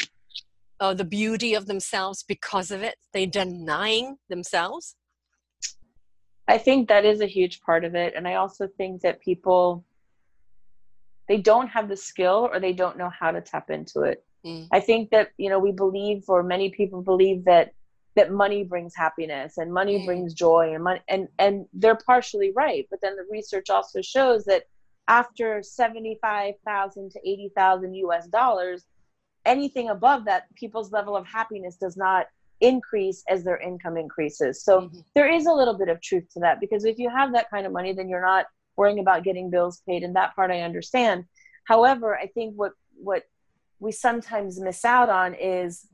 [0.80, 2.96] or the beauty of themselves because of it.
[3.14, 4.94] They're denying themselves.
[6.46, 8.14] I think that is a huge part of it.
[8.14, 9.84] And I also think that people
[11.28, 14.24] they don't have the skill or they don't know how to tap into it.
[14.44, 14.68] Mm.
[14.72, 17.74] I think that you know we believe, or many people believe that
[18.16, 20.06] that money brings happiness and money mm.
[20.06, 22.86] brings joy and money and and they're partially right.
[22.90, 24.64] But then the research also shows that
[25.08, 28.26] after seventy five thousand to eighty thousand U.S.
[28.28, 28.84] dollars,
[29.44, 32.26] anything above that, people's level of happiness does not
[32.60, 34.62] increase as their income increases.
[34.62, 34.98] So mm-hmm.
[35.14, 37.66] there is a little bit of truth to that because if you have that kind
[37.66, 38.46] of money, then you're not
[38.78, 41.24] worrying about getting bills paid and that part i understand
[41.64, 43.24] however i think what what
[43.80, 45.86] we sometimes miss out on is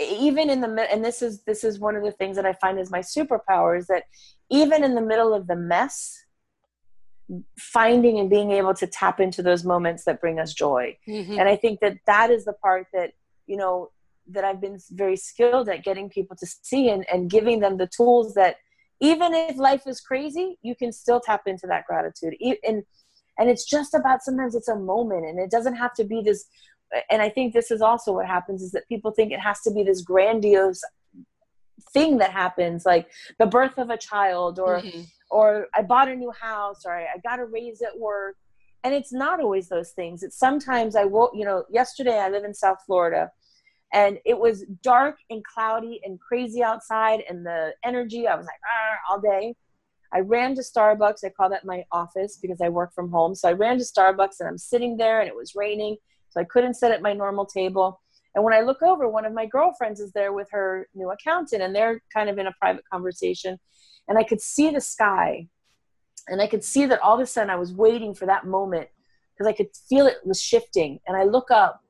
[0.00, 2.78] even in the and this is this is one of the things that i find
[2.78, 4.04] is my superpower is that
[4.50, 6.24] even in the middle of the mess
[7.58, 11.38] finding and being able to tap into those moments that bring us joy mm-hmm.
[11.38, 13.12] and i think that that is the part that
[13.46, 13.90] you know
[14.26, 17.88] that i've been very skilled at getting people to see and, and giving them the
[17.88, 18.56] tools that
[19.00, 22.34] even if life is crazy, you can still tap into that gratitude.
[22.66, 22.84] And
[23.40, 26.46] and it's just about sometimes it's a moment and it doesn't have to be this
[27.10, 29.72] and i think this is also what happens is that people think it has to
[29.72, 30.82] be this grandiose
[31.92, 33.08] thing that happens like
[33.38, 35.00] the birth of a child or mm-hmm.
[35.30, 38.36] or i bought a new house or i, I got a raise at work
[38.84, 42.44] and it's not always those things it's sometimes i will you know yesterday i live
[42.44, 43.30] in south florida
[43.92, 48.60] and it was dark and cloudy and crazy outside and the energy i was like
[49.08, 49.54] all day.
[50.12, 51.24] I ran to starbucks.
[51.24, 53.34] I call that my office because i work from home.
[53.34, 55.96] So i ran to starbucks and i'm sitting there and it was raining
[56.30, 58.00] so i couldn't sit at my normal table.
[58.34, 61.62] And when i look over one of my girlfriends is there with her new accountant
[61.62, 63.58] and they're kind of in a private conversation.
[64.08, 65.46] And i could see the sky
[66.28, 68.88] and i could see that all of a sudden i was waiting for that moment
[69.32, 71.00] because i could feel it was shifting.
[71.06, 71.80] And i look up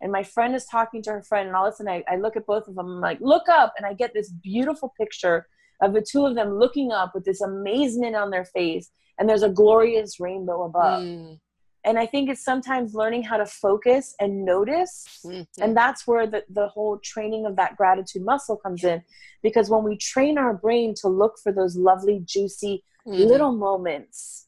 [0.00, 2.16] and my friend is talking to her friend and all of a sudden I, I
[2.16, 5.46] look at both of them i'm like look up and i get this beautiful picture
[5.82, 9.42] of the two of them looking up with this amazement on their face and there's
[9.42, 11.38] a glorious rainbow above mm.
[11.84, 15.62] and i think it's sometimes learning how to focus and notice mm-hmm.
[15.62, 19.02] and that's where the, the whole training of that gratitude muscle comes in
[19.42, 23.26] because when we train our brain to look for those lovely juicy mm.
[23.26, 24.46] little moments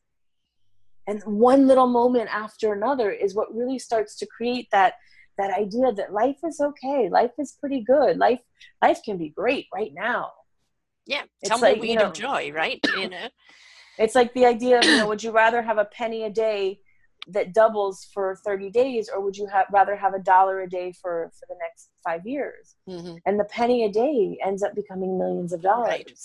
[1.06, 4.94] and one little moment after another is what really starts to create that
[5.38, 8.40] that idea that life is okay life is pretty good life
[8.82, 10.30] life can be great right now.
[11.06, 12.80] Yeah tell me like, weed you know, of joy right?
[12.98, 13.28] You know?
[13.98, 16.80] It's like the idea of you know would you rather have a penny a day
[17.28, 20.92] that doubles for 30 days or would you have rather have a dollar a day
[20.92, 22.74] for for the next five years?
[22.88, 23.16] Mm-hmm.
[23.26, 25.88] and the penny a day ends up becoming millions of dollars.
[25.88, 26.20] Right.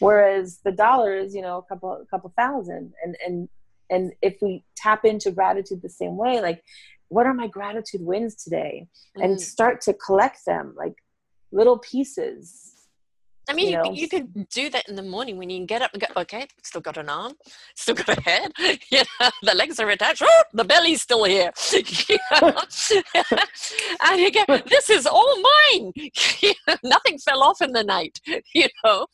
[0.00, 2.92] whereas the dollar is you know a couple a couple thousand.
[3.04, 3.48] And and
[3.90, 6.62] and if we tap into gratitude the same way like
[7.08, 9.24] what are my gratitude wins today mm.
[9.24, 10.94] and start to collect them like
[11.52, 12.74] little pieces
[13.50, 15.94] I mean, you, you, you, can do that in the morning when you get up
[15.94, 17.32] and go, okay, still got an arm,
[17.74, 18.52] still got a head,
[18.90, 21.50] you know, the legs are attached, oh, the belly's still here.
[21.72, 21.86] and
[24.20, 25.42] you go, this is all
[25.72, 25.94] mine.
[26.84, 28.20] Nothing fell off in the night,
[28.54, 29.06] you know.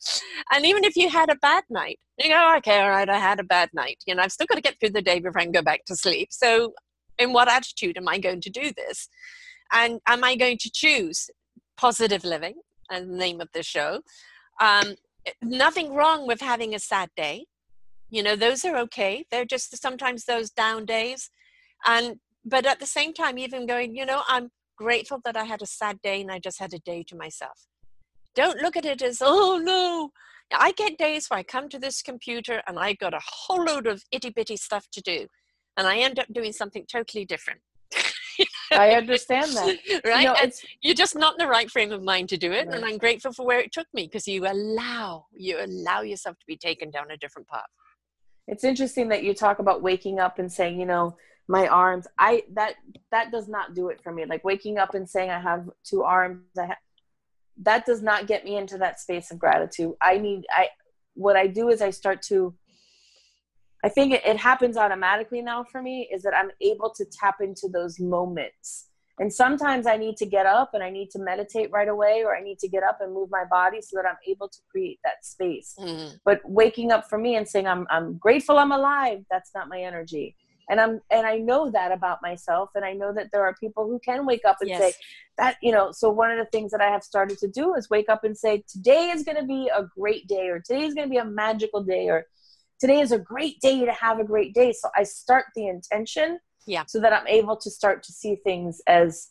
[0.51, 3.39] And even if you had a bad night, you go, okay, all right, I had
[3.39, 4.03] a bad night.
[4.05, 5.85] You know, I've still got to get through the day before I can go back
[5.85, 6.27] to sleep.
[6.31, 6.73] So
[7.17, 9.09] in what attitude am I going to do this?
[9.71, 11.29] And am I going to choose
[11.77, 12.55] positive living,
[12.89, 14.01] and the name of the show?
[14.61, 14.95] Um,
[15.41, 17.45] nothing wrong with having a sad day.
[18.09, 19.25] You know, those are okay.
[19.31, 21.29] They're just sometimes those down days.
[21.85, 25.61] And but at the same time, even going, you know, I'm grateful that I had
[25.61, 27.65] a sad day and I just had a day to myself.
[28.35, 30.11] Don't look at it as, oh no.
[30.53, 33.87] I get days where I come to this computer and I got a whole load
[33.87, 35.27] of itty bitty stuff to do
[35.77, 37.61] and I end up doing something totally different.
[38.71, 39.77] I understand that.
[40.05, 40.21] right?
[40.21, 42.67] You know, you're just not in the right frame of mind to do it.
[42.67, 42.75] Right.
[42.75, 46.45] And I'm grateful for where it took me because you allow, you allow yourself to
[46.47, 47.63] be taken down a different path.
[48.47, 51.15] It's interesting that you talk about waking up and saying, you know,
[51.47, 52.75] my arms, I, that,
[53.11, 54.25] that does not do it for me.
[54.25, 56.77] Like waking up and saying I have two arms, I ha-
[57.61, 59.93] that does not get me into that space of gratitude.
[60.01, 60.69] I need, I,
[61.13, 62.53] what I do is I start to
[63.85, 67.35] I think it, it happens automatically now for me is that I'm able to tap
[67.39, 68.87] into those moments.
[69.19, 72.35] And sometimes I need to get up and I need to meditate right away, or
[72.35, 74.99] I need to get up and move my body so that I'm able to create
[75.03, 75.75] that space.
[75.79, 76.19] Mm.
[76.25, 79.79] But waking up for me and saying I'm I'm grateful I'm alive, that's not my
[79.79, 80.35] energy.
[80.67, 83.85] And I'm and I know that about myself, and I know that there are people
[83.85, 84.81] who can wake up and yes.
[84.81, 84.93] say
[85.37, 85.91] that you know.
[85.91, 88.35] So one of the things that I have started to do is wake up and
[88.35, 91.17] say today is going to be a great day, or today is going to be
[91.19, 92.25] a magical day, or
[92.85, 94.71] today is a great day to have a great day.
[94.71, 96.83] So I start the intention yeah.
[96.87, 99.29] so that I'm able to start to see things as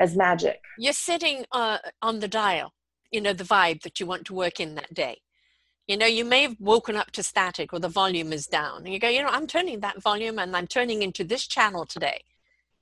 [0.00, 0.60] as magic.
[0.78, 2.72] You're sitting uh, on the dial,
[3.10, 5.18] you know, the vibe that you want to work in that day.
[5.86, 8.84] You know, you may have woken up to static or the volume is down.
[8.84, 11.86] And you go, you know, I'm turning that volume and I'm turning into this channel
[11.86, 12.24] today.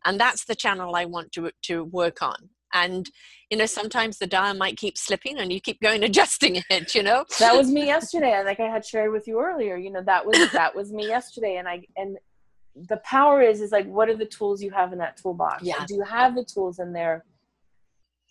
[0.05, 3.11] And that's the channel I want to, to work on and
[3.51, 7.03] you know sometimes the dial might keep slipping and you keep going adjusting it you
[7.03, 7.25] know?
[7.39, 10.51] That was me yesterday like i had shared with you earlier you know that was
[10.53, 12.17] that was me yesterday and i and
[12.75, 15.63] the power is is like what are the tools you have in that toolbox?
[15.63, 17.25] Yeah do you have the tools in there?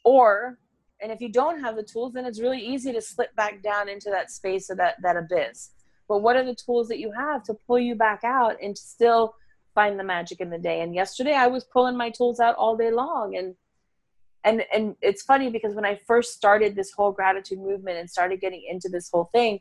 [0.03, 0.57] Or
[1.01, 3.89] and if you don't have the tools then it's really easy to slip back down
[3.89, 5.71] into that space or that that abyss.
[6.07, 8.81] But what are the tools that you have to pull you back out and to
[8.81, 9.35] still
[9.73, 10.81] find the magic in the day?
[10.81, 13.55] And yesterday i was pulling my tools out all day long and
[14.43, 18.39] and and it's funny because when i first started this whole gratitude movement and started
[18.41, 19.59] getting into this whole thing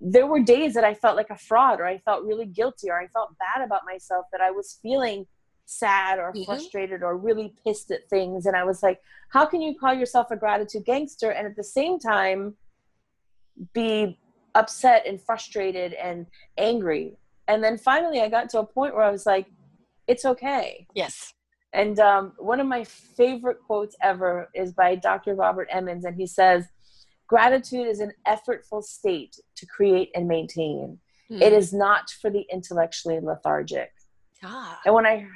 [0.00, 3.00] there were days that i felt like a fraud or i felt really guilty or
[3.00, 5.26] i felt bad about myself that i was feeling
[5.68, 6.44] sad or mm-hmm.
[6.44, 8.46] frustrated or really pissed at things.
[8.46, 11.62] And i was like how can you call yourself a gratitude gangster and at the
[11.62, 12.56] same time
[13.74, 14.18] be
[14.54, 16.26] upset and frustrated and
[16.56, 17.16] angry?
[17.48, 19.46] And then finally i got to a point where i was like
[20.06, 20.86] it's okay.
[20.94, 21.34] Yes
[21.72, 26.26] and um, one of my favorite quotes ever is by dr robert emmons and he
[26.26, 26.66] says
[27.26, 30.98] gratitude is an effortful state to create and maintain
[31.30, 31.40] mm.
[31.40, 33.92] it is not for the intellectually lethargic
[34.44, 34.80] ah.
[34.84, 35.26] and when i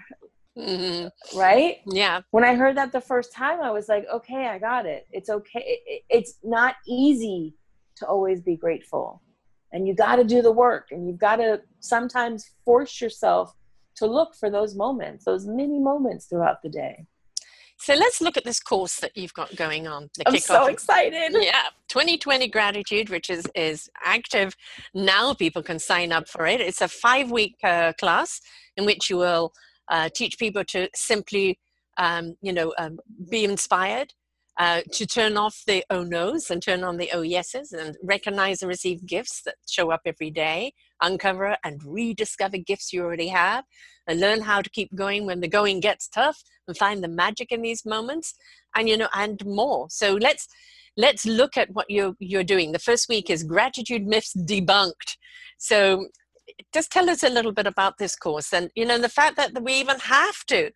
[0.56, 1.38] Mm-hmm.
[1.38, 1.78] Right?
[1.86, 2.20] Yeah.
[2.30, 5.06] When I heard that the first time, I was like, okay, I got it.
[5.10, 5.80] It's okay.
[6.08, 7.54] It's not easy
[7.96, 9.22] to always be grateful.
[9.72, 13.54] And you got to do the work and you've got to sometimes force yourself
[13.96, 17.06] to look for those moments, those mini moments throughout the day.
[17.78, 20.08] So let's look at this course that you've got going on.
[20.16, 21.32] The I'm so excited.
[21.32, 24.54] Yeah, 2020 Gratitude, which is is active
[24.94, 25.34] now.
[25.34, 26.60] People can sign up for it.
[26.60, 28.40] It's a five week uh, class
[28.76, 29.52] in which you will
[29.88, 31.58] uh, teach people to simply,
[31.98, 34.14] um, you know, um, be inspired,
[34.58, 38.62] uh, to turn off the oh no's and turn on the oh yeses and recognize
[38.62, 40.72] and receive gifts that show up every day,
[41.02, 43.64] uncover and rediscover gifts you already have,
[44.06, 47.52] and learn how to keep going when the going gets tough and find the magic
[47.52, 48.34] in these moments
[48.74, 49.88] and you know and more.
[49.90, 50.48] So let's
[50.96, 52.72] let's look at what you're you're doing.
[52.72, 55.16] The first week is gratitude myths debunked.
[55.58, 56.06] So
[56.72, 59.62] just tell us a little bit about this course and you know the fact that
[59.62, 60.70] we even have to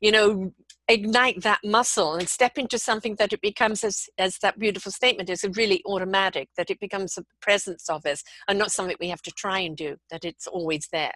[0.00, 0.52] you know
[0.88, 5.30] ignite that muscle and step into something that it becomes as as that beautiful statement
[5.30, 9.22] is really automatic that it becomes a presence of us and not something we have
[9.22, 11.12] to try and do that it's always there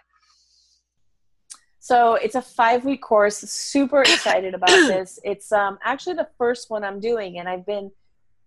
[1.79, 6.71] so it's a five week course super excited about this it's um, actually the first
[6.71, 7.91] one i'm doing and i've been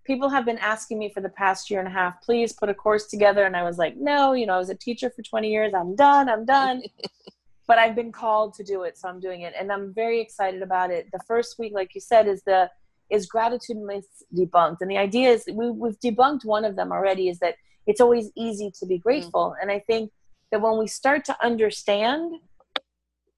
[0.04, 2.74] people have been asking me for the past year and a half, please put a
[2.74, 3.44] course together.
[3.44, 5.72] And I was like, no, you know, I was a teacher for 20 years.
[5.74, 6.28] I'm done.
[6.28, 6.82] I'm done.
[7.72, 8.98] but I've been called to do it.
[8.98, 9.54] So I'm doing it.
[9.58, 11.08] And I'm very excited about it.
[11.10, 12.68] The first week, like you said, is the,
[13.08, 14.82] is gratitude myths debunked.
[14.82, 17.54] And the idea is we, we've debunked one of them already is that
[17.86, 19.54] it's always easy to be grateful.
[19.54, 19.62] Mm-hmm.
[19.62, 20.10] And I think
[20.50, 22.34] that when we start to understand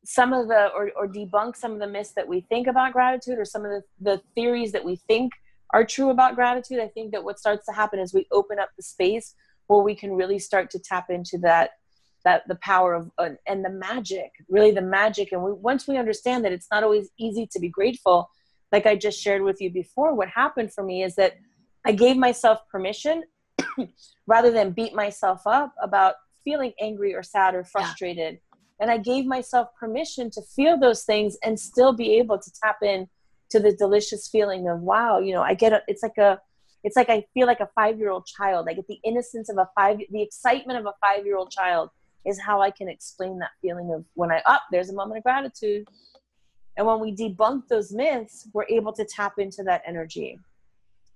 [0.04, 3.38] some of the, or, or debunk some of the myths that we think about gratitude
[3.38, 5.30] or some of the, the theories that we think
[5.72, 8.70] are true about gratitude, I think that what starts to happen is we open up
[8.76, 9.36] the space
[9.68, 11.70] where we can really start to tap into that
[12.24, 15.32] that the power of uh, and the magic, really the magic.
[15.32, 18.30] And we, once we understand that it's not always easy to be grateful,
[18.72, 21.34] like I just shared with you before, what happened for me is that
[21.86, 23.24] I gave myself permission
[24.26, 26.14] rather than beat myself up about
[26.44, 28.34] feeling angry or sad or frustrated.
[28.34, 28.38] Yeah.
[28.80, 32.78] And I gave myself permission to feel those things and still be able to tap
[32.82, 33.08] in
[33.54, 36.40] to the delicious feeling of wow you know i get a, it's like a
[36.82, 39.56] it's like i feel like a five year old child i get the innocence of
[39.58, 41.90] a five the excitement of a five year old child
[42.26, 45.18] is how i can explain that feeling of when i up oh, there's a moment
[45.18, 45.86] of gratitude.
[46.76, 50.40] And when we debunk those myths we're able to tap into that energy.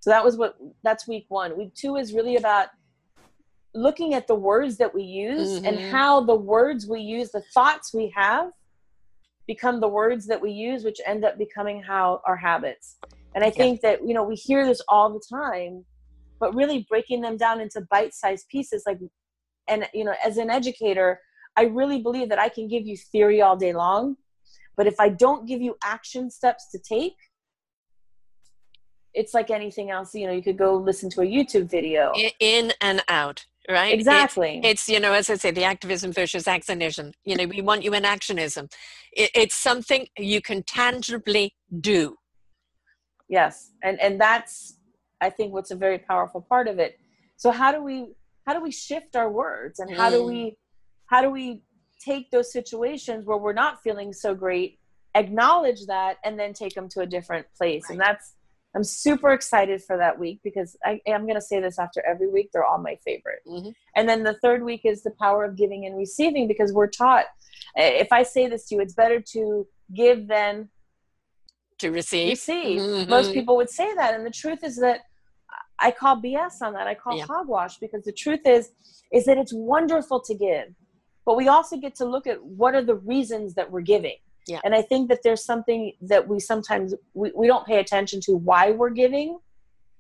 [0.01, 1.57] So that was what that's week one.
[1.59, 2.69] Week two is really about
[3.75, 5.67] looking at the words that we use mm-hmm.
[5.67, 8.51] and how the words we use the thoughts we have
[9.47, 12.97] become the words that we use which end up becoming how our habits.
[13.35, 15.85] And i think that you know we hear this all the time
[16.41, 18.99] but really breaking them down into bite-sized pieces like
[19.69, 21.21] and you know as an educator
[21.57, 24.17] i really believe that i can give you theory all day long
[24.77, 27.17] but if i don't give you action steps to take
[29.15, 32.13] it's like anything else you know you could go listen to a youtube video.
[32.41, 33.93] In and out right?
[33.93, 34.61] Exactly.
[34.65, 37.13] it's, it's, you know as i say the activism versus actionism.
[37.25, 38.71] You know we want you in actionism.
[39.13, 42.17] It, it's something you can tangibly do.
[43.29, 44.79] Yes and and that's
[45.21, 46.99] i think what's a very powerful part of it.
[47.37, 48.15] So how do we
[48.49, 50.13] how do we shift our words and how mm.
[50.13, 50.57] do we
[51.05, 51.61] how do we
[52.03, 54.79] take those situations where we're not feeling so great
[55.15, 57.91] acknowledge that and then take them to a different place right.
[57.91, 58.33] and that's
[58.75, 62.29] I'm super excited for that week because I, am going to say this after every
[62.29, 62.51] week.
[62.53, 63.41] They're all my favorite.
[63.47, 63.71] Mm-hmm.
[63.97, 67.25] And then the third week is the power of giving and receiving because we're taught.
[67.75, 70.69] If I say this to you, it's better to give than
[71.79, 72.29] to receive.
[72.29, 72.81] Receive.
[72.81, 73.11] Mm-hmm.
[73.11, 75.01] Most people would say that, and the truth is that
[75.81, 76.87] I call BS on that.
[76.87, 77.27] I call yeah.
[77.27, 78.71] hogwash because the truth is,
[79.13, 80.75] is that it's wonderful to give,
[81.25, 84.17] but we also get to look at what are the reasons that we're giving.
[84.47, 84.61] Yeah.
[84.65, 88.33] And I think that there's something that we sometimes we, we don't pay attention to
[88.33, 89.39] why we're giving.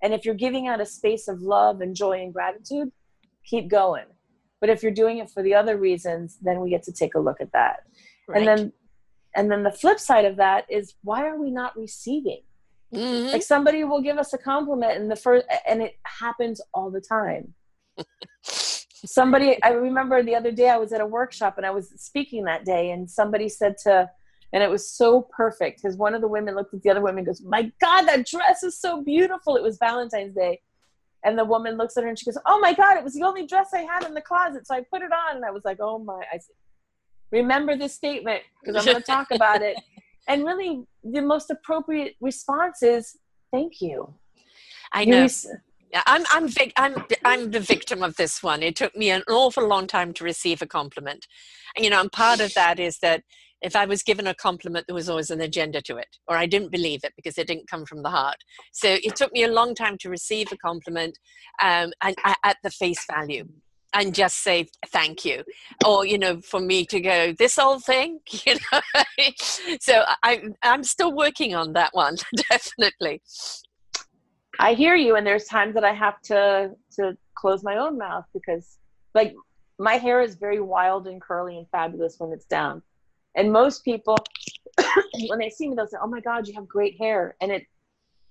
[0.03, 2.91] And if you're giving out a space of love and joy and gratitude,
[3.45, 4.07] keep going.
[4.61, 7.21] But if you're doing it for the other reasons, then we get to take a
[7.21, 7.85] look at that.
[8.27, 8.39] Right.
[8.39, 8.73] And then
[9.37, 12.41] and then the flip side of that is why are we not receiving?
[12.95, 13.33] Mm-hmm.
[13.33, 17.01] Like somebody will give us a compliment and the first and it happens all the
[17.01, 17.55] time.
[18.53, 22.45] somebody I remember the other day I was at a workshop and I was speaking
[22.45, 24.11] that day and somebody said to
[24.53, 27.19] and it was so perfect because one of the women looked at the other woman
[27.19, 30.61] and goes my god that dress is so beautiful it was valentine's day
[31.25, 33.25] And the woman looks at her and she goes, "Oh my God, it was the
[33.25, 35.65] only dress I had in the closet, so I put it on." And I was
[35.65, 36.55] like, "Oh my!" I said,
[37.33, 39.77] "Remember this statement because I'm going to talk about it."
[40.29, 43.17] And really, the most appropriate response is,
[43.53, 44.15] "Thank you."
[44.93, 45.29] I know.
[45.93, 48.63] Yeah, I'm I'm vic- I'm I'm the victim of this one.
[48.63, 51.27] It took me an awful long time to receive a compliment,
[51.75, 53.23] and you know, and part of that is that
[53.63, 56.47] if I was given a compliment, there was always an agenda to it, or I
[56.47, 58.37] didn't believe it because it didn't come from the heart.
[58.73, 61.19] So it took me a long time to receive a compliment,
[61.63, 63.49] um, and at the face value,
[63.95, 65.45] and just say thank you,
[65.85, 68.81] or you know, for me to go this old thing, you know.
[69.81, 72.17] so I'm I'm still working on that one,
[72.51, 73.23] definitely.
[74.61, 78.25] I hear you, and there's times that I have to to close my own mouth
[78.35, 78.79] because,
[79.15, 79.35] like,
[79.79, 82.83] my hair is very wild and curly and fabulous when it's down,
[83.37, 84.17] and most people,
[85.29, 87.65] when they see me, they'll say, "Oh my God, you have great hair," and it,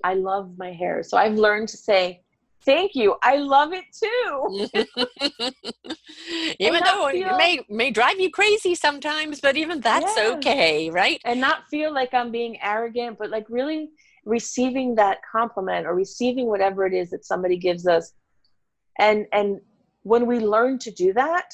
[0.03, 2.22] I love my hair, so I've learned to say,
[2.68, 4.68] "Thank you, I love it too."
[6.59, 10.34] even though feel, it may may drive you crazy sometimes, but even that's yeah.
[10.34, 11.20] okay, right?
[11.26, 13.89] And not feel like I'm being arrogant, but like really
[14.28, 18.11] receiving that compliment or receiving whatever it is that somebody gives us
[18.99, 19.59] and and
[20.03, 21.53] when we learn to do that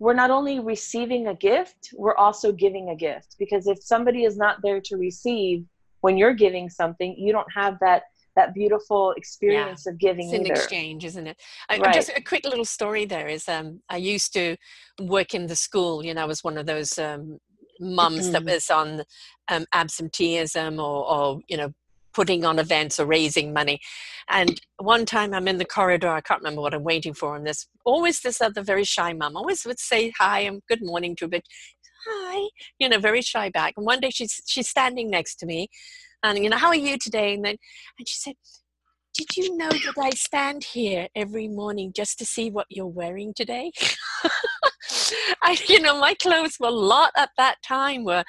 [0.00, 4.36] we're not only receiving a gift we're also giving a gift because if somebody is
[4.36, 5.64] not there to receive
[6.00, 8.02] when you're giving something you don't have that
[8.36, 9.92] that beautiful experience yeah.
[9.92, 10.54] of giving it's an either.
[10.54, 11.94] exchange isn't it I, right.
[11.94, 14.56] just a quick little story there is um i used to
[15.00, 17.38] work in the school you know i was one of those um
[17.80, 19.02] mums that was on
[19.48, 21.72] um, absenteeism or, or you know
[22.14, 23.80] putting on events or raising money.
[24.28, 27.44] And one time I'm in the corridor, I can't remember what I'm waiting for, and
[27.44, 31.26] there's always this other very shy mum, always would say hi and good morning to
[31.26, 31.42] a bit,
[32.06, 33.74] hi, you know, very shy back.
[33.76, 35.68] And one day she's she's standing next to me,
[36.24, 37.34] and you know, how are you today?
[37.34, 37.56] And then
[37.98, 38.34] and she said,
[39.14, 43.32] did you know that I stand here every morning just to see what you're wearing
[43.32, 43.70] today?
[45.42, 48.24] I, you know, my clothes were a lot at that time were,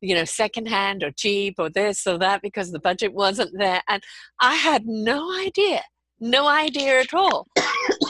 [0.00, 3.82] you know, secondhand or cheap or this or that because the budget wasn't there.
[3.88, 4.02] And
[4.40, 5.82] I had no idea,
[6.20, 7.48] no idea at all,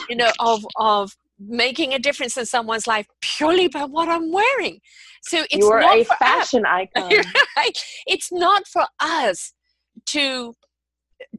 [0.07, 4.79] you know, of, of making a difference in someone's life purely by what I'm wearing.
[5.23, 6.87] So it's you are not a fashion us.
[6.95, 7.23] icon.
[7.55, 7.77] Right?
[8.05, 9.53] It's not for us
[10.07, 10.53] to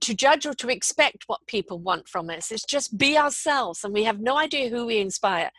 [0.01, 2.51] to judge or to expect what people want from us.
[2.51, 5.51] It's just be ourselves, and we have no idea who we inspire.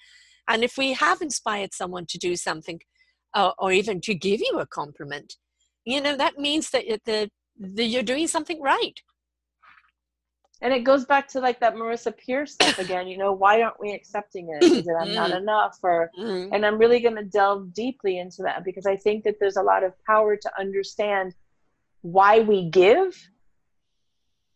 [0.47, 2.79] And if we have inspired someone to do something,
[3.33, 5.35] uh, or even to give you a compliment,
[5.85, 7.29] you know that means that, the,
[7.59, 8.99] the, you're doing something right.
[10.63, 13.07] And it goes back to like that Marisa Peer's stuff again.
[13.07, 14.63] You know, why aren't we accepting it?
[14.63, 15.39] Is it I'm not mm-hmm.
[15.39, 15.79] enough?
[15.81, 16.53] Or mm-hmm.
[16.53, 19.63] and I'm really going to delve deeply into that because I think that there's a
[19.63, 21.33] lot of power to understand
[22.01, 23.29] why we give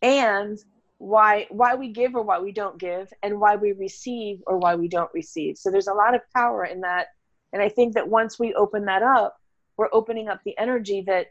[0.02, 0.58] and
[0.98, 4.74] why why we give or why we don't give and why we receive or why
[4.74, 7.08] we don't receive so there's a lot of power in that
[7.52, 9.38] and i think that once we open that up
[9.76, 11.26] we're opening up the energy that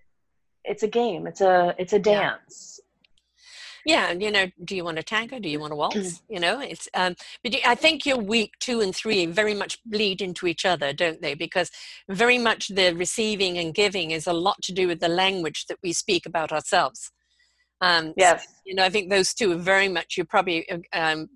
[0.64, 2.80] it's a game it's a it's a dance
[3.86, 5.40] yeah, you know, do you want a tango?
[5.40, 6.24] Do you want a waltz?
[6.30, 10.22] you know, it's um, but I think your week two and three very much bleed
[10.22, 11.36] into each other, don't they?
[11.36, 11.70] Because
[12.10, 15.78] very much the receiving and giving is a lot to do with the language that
[15.84, 17.12] we speak about ourselves.
[17.82, 18.44] Um, yes.
[18.44, 21.30] So, you know, I think those two are very much, you probably, uh, um,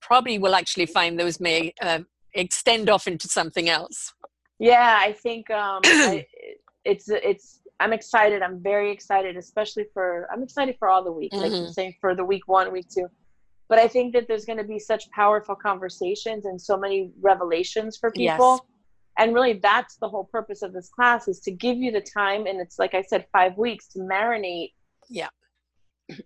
[0.00, 2.00] probably will actually find those may uh,
[2.34, 4.12] extend off into something else.
[4.58, 6.26] Yeah, I think um, I,
[6.84, 8.42] it's, it's, I'm excited.
[8.42, 11.44] I'm very excited, especially for, I'm excited for all the weeks, mm-hmm.
[11.44, 13.08] like you're saying for the week one, week two.
[13.68, 17.96] But I think that there's going to be such powerful conversations and so many revelations
[17.96, 18.52] for people.
[18.52, 18.60] Yes
[19.18, 22.46] and really that's the whole purpose of this class is to give you the time
[22.46, 24.72] and it's like i said five weeks to marinate
[25.08, 25.28] yeah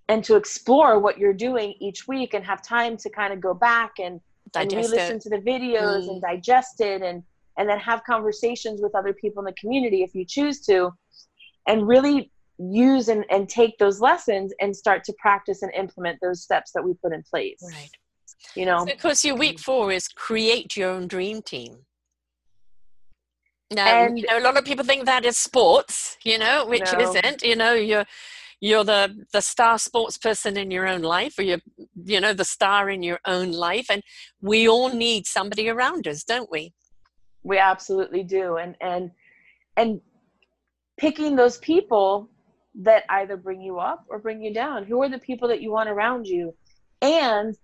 [0.08, 3.54] and to explore what you're doing each week and have time to kind of go
[3.54, 4.20] back and,
[4.56, 6.10] and re-listen to the videos mm.
[6.10, 7.22] and digest it and
[7.58, 10.90] and then have conversations with other people in the community if you choose to
[11.66, 16.42] and really use and, and take those lessons and start to practice and implement those
[16.42, 17.62] steps that we put in place.
[17.62, 17.90] Right.
[18.54, 18.84] You know?
[18.86, 21.78] So of course your week four is create your own dream team.
[23.72, 26.90] Now and, you know a lot of people think that is sports you know which
[26.92, 27.00] no.
[27.00, 27.42] isn't.
[27.42, 28.06] You know you're
[28.60, 31.60] you're the the star sports person in your own life or you're
[32.04, 34.02] you know the star in your own life and
[34.40, 36.72] we all need somebody around us don't we?
[37.44, 39.10] We absolutely do and and
[39.76, 40.00] and
[40.98, 42.28] picking those people
[42.74, 45.70] that either bring you up or bring you down who are the people that you
[45.70, 46.54] want around you
[47.02, 47.56] and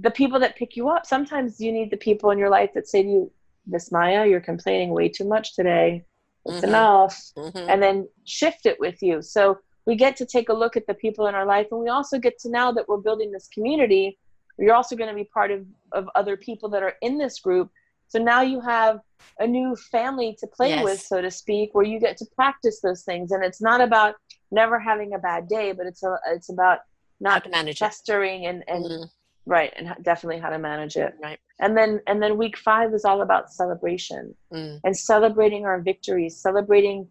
[0.00, 2.88] the people that pick you up sometimes you need the people in your life that
[2.88, 3.32] say to you
[3.66, 6.04] miss maya you're complaining way too much today
[6.46, 6.68] it's mm-hmm.
[6.68, 7.70] enough mm-hmm.
[7.70, 10.94] and then shift it with you so we get to take a look at the
[10.94, 14.18] people in our life and we also get to now that we're building this community
[14.58, 17.70] you're also going to be part of, of other people that are in this group.
[18.08, 19.00] So now you have
[19.38, 20.84] a new family to play yes.
[20.84, 23.32] with, so to speak, where you get to practice those things.
[23.32, 24.14] And it's not about
[24.50, 26.80] never having a bad day, but it's a, it's about
[27.20, 27.46] not
[27.76, 29.04] festering and, and mm-hmm.
[29.46, 29.72] right.
[29.76, 31.14] And definitely how to manage it.
[31.22, 31.38] Right.
[31.60, 34.78] And then, and then week five is all about celebration mm.
[34.84, 37.08] and celebrating our victories, celebrating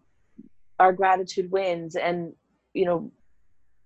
[0.78, 1.96] our gratitude wins.
[1.96, 2.32] And,
[2.72, 3.10] you know,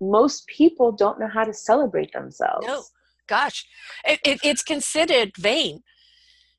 [0.00, 2.66] most people don't know how to celebrate themselves.
[2.66, 2.82] No,
[3.26, 3.66] gosh,
[4.04, 5.82] it, it, it's considered vain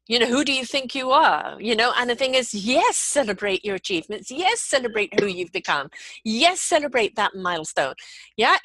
[0.07, 1.57] you know who do you think you are?
[1.59, 4.31] You know and the thing is yes celebrate your achievements.
[4.31, 5.89] Yes celebrate who you've become.
[6.23, 7.95] Yes celebrate that milestone.
[8.37, 8.57] Yeah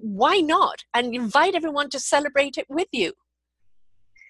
[0.00, 0.84] why not?
[0.94, 3.12] And invite everyone to celebrate it with you.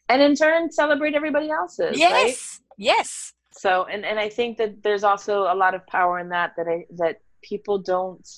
[0.08, 2.66] And in turn celebrate everybody else's yes right?
[2.76, 6.52] yes so and and i think that there's also a lot of power in that
[6.56, 8.28] that i that people don't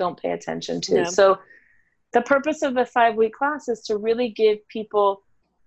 [0.00, 1.06] don't pay attention to.
[1.06, 1.38] So
[2.12, 5.22] the purpose of the five week class is to really give people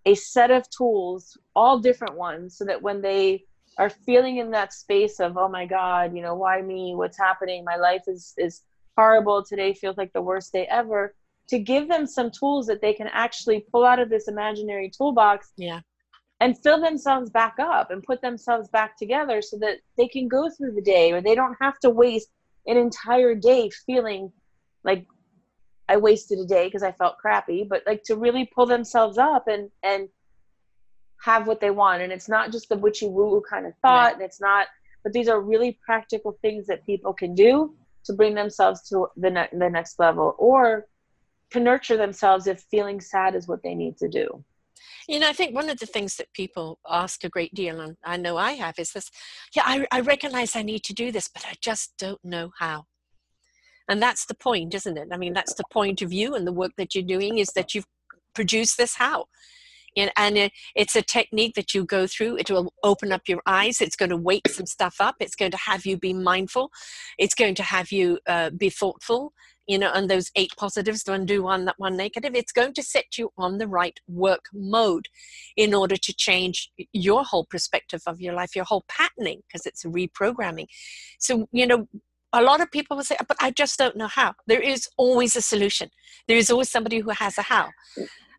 [0.06, 3.46] a set of tools, all different ones, so that when they
[3.78, 6.94] are feeling in that space of, oh my God, you know, why me?
[6.96, 7.64] What's happening?
[7.64, 8.62] My life is is
[8.98, 9.44] horrible.
[9.44, 11.16] Today feels like the worst day ever.
[11.50, 15.52] To give them some tools that they can actually pull out of this imaginary toolbox.
[15.58, 15.82] Yeah.
[16.40, 20.50] And fill themselves back up and put themselves back together so that they can go
[20.50, 22.30] through the day or they don't have to waste
[22.68, 24.32] an entire day feeling
[24.84, 25.06] like
[25.90, 29.48] I wasted a day because I felt crappy, but like to really pull themselves up
[29.48, 30.08] and and
[31.24, 32.02] have what they want.
[32.02, 34.14] And it's not just the witchy woo kind of thought, right.
[34.14, 34.68] and it's not,
[35.04, 37.74] but these are really practical things that people can do
[38.06, 40.88] to bring themselves to the ne- the next level, or
[41.52, 44.44] to nurture themselves if feeling sad is what they need to do.
[45.08, 47.98] You know, I think one of the things that people ask a great deal, and
[48.04, 49.12] I know I have, is this
[49.56, 52.86] yeah, I, I recognize I need to do this, but I just don't know how
[53.90, 55.10] and that's the point isn't it?
[55.12, 57.74] I mean that's the point of you and the work that you're doing is that
[57.74, 57.88] you've
[58.34, 59.26] produced this how.
[59.96, 62.38] And, it's a technique that you go through.
[62.38, 63.80] It will open up your eyes.
[63.80, 65.18] It's going to wake some stuff up.
[65.20, 66.72] It's going to have you be mindful.
[67.20, 69.34] It's going to have you uh, be thoughtful
[69.68, 72.36] you know and those eight positives to undo one that one negative.
[72.36, 75.08] It's going to set you on the right work mode
[75.56, 79.84] in order to change your whole perspective of your life your whole patterning because it's
[79.84, 80.68] reprogramming.
[81.20, 81.88] So you know
[82.34, 84.34] a lot of people will say, but I just don't know how.
[84.48, 85.90] There is always a solution.
[86.28, 87.70] There is always somebody who has a how.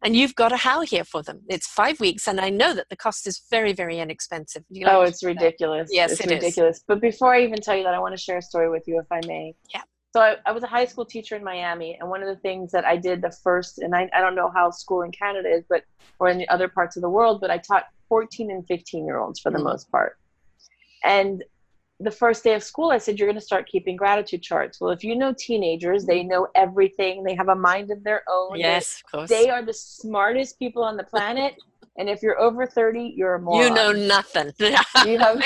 [0.03, 1.41] And you've got a how here for them.
[1.49, 4.65] It's five weeks, and I know that the cost is very, very inexpensive.
[4.71, 5.89] Like oh, it's ridiculous.
[5.91, 6.77] Yes, it's it ridiculous.
[6.79, 6.85] Is.
[6.87, 8.99] But before I even tell you that, I want to share a story with you,
[8.99, 9.55] if I may.
[9.73, 9.81] Yeah.
[10.13, 12.71] So I, I was a high school teacher in Miami, and one of the things
[12.73, 15.65] that I did the first, and I, I don't know how school in Canada is,
[15.69, 15.85] but
[16.19, 19.19] or in the other parts of the world, but I taught 14 and 15 year
[19.19, 19.69] olds for the mm-hmm.
[19.69, 20.19] most part.
[21.03, 21.43] And
[22.01, 24.81] the first day of school, I said, You're going to start keeping gratitude charts.
[24.81, 26.29] Well, if you know teenagers, they mm-hmm.
[26.29, 28.59] know everything, they have a mind of their own.
[28.59, 29.31] Yes, of course.
[29.31, 31.55] They are the smartest people on the planet.
[31.99, 33.69] and if you're over 30, you're a moron.
[33.69, 34.53] You know nothing.
[35.07, 35.43] you have,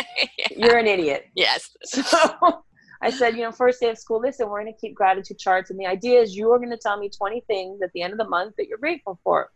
[0.57, 1.29] you're an idiot.
[1.35, 1.77] Yes.
[1.85, 2.63] So
[3.01, 5.71] I said, You know, first day of school, listen, we're going to keep gratitude charts.
[5.71, 8.13] And the idea is you are going to tell me 20 things at the end
[8.13, 9.51] of the month that you're grateful for.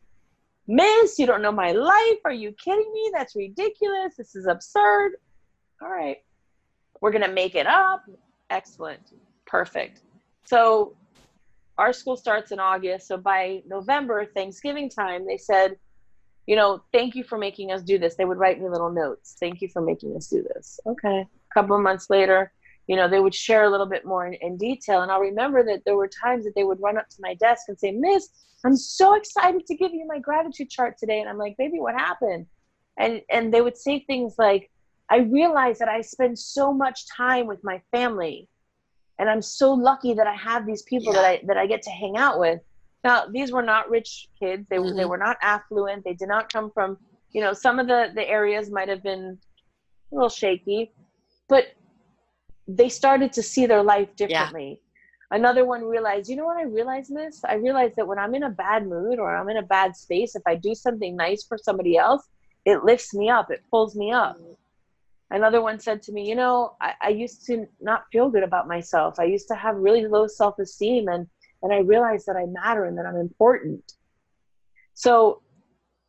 [0.69, 2.19] Miss, you don't know my life.
[2.25, 3.11] Are you kidding me?
[3.13, 4.15] That's ridiculous.
[4.17, 5.15] This is absurd.
[5.81, 6.19] All right
[7.03, 8.05] we're going to make it up.
[8.49, 9.13] Excellent.
[9.45, 10.01] Perfect.
[10.45, 10.95] So
[11.77, 13.09] our school starts in August.
[13.09, 15.77] So by November, Thanksgiving time, they said,
[16.47, 18.15] you know, thank you for making us do this.
[18.15, 19.37] They would write me little notes.
[19.39, 20.81] Thank you for making us do this.
[20.87, 21.21] Okay.
[21.21, 22.53] A couple of months later,
[22.87, 25.03] you know, they would share a little bit more in, in detail.
[25.03, 27.65] And I'll remember that there were times that they would run up to my desk
[27.69, 28.29] and say, Miss,
[28.65, 31.21] I'm so excited to give you my gratitude chart today.
[31.21, 32.47] And I'm like, baby, what happened?
[32.99, 34.71] And and they would say things like,
[35.13, 38.49] I realize that I spend so much time with my family
[39.19, 41.21] and I'm so lucky that I have these people yeah.
[41.21, 42.61] that I that I get to hang out with.
[43.05, 44.67] Now, these were not rich kids.
[44.71, 44.97] They mm-hmm.
[44.97, 46.03] they were not affluent.
[46.03, 46.97] They did not come from,
[47.31, 49.39] you know, some of the the areas might have been
[50.11, 50.93] a little shaky,
[51.47, 51.65] but
[52.67, 54.81] they started to see their life differently.
[54.81, 55.37] Yeah.
[55.37, 57.43] Another one realized, you know what I realized this?
[57.45, 60.35] I realized that when I'm in a bad mood or I'm in a bad space,
[60.37, 62.23] if I do something nice for somebody else,
[62.65, 64.37] it lifts me up, it pulls me up.
[64.39, 64.53] Mm-hmm
[65.33, 68.69] another one said to me you know I, I, used to not feel good about
[68.69, 71.27] myself i used to have really low self-esteem and
[71.63, 73.93] and i realized that i matter and that i'm important
[74.95, 75.43] so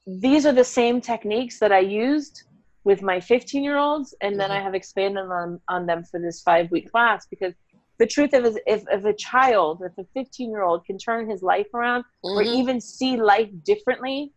[0.06, 2.44] these are the same techniques that i used
[2.84, 4.60] with my 15 year olds and then mm-hmm.
[4.60, 7.54] i have expanded on, on them for this five week class because
[8.00, 11.30] the truth of is if, if a child if a 15 year old can turn
[11.30, 12.38] his life around mm-hmm.
[12.38, 14.34] or even see life differently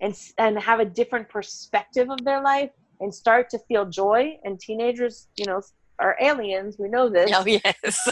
[0.00, 2.70] and and have a different perspective of their life
[3.00, 5.60] and start to feel joy and teenagers you know
[5.98, 6.76] are aliens.
[6.78, 7.30] We know this.
[7.34, 8.08] Oh yes,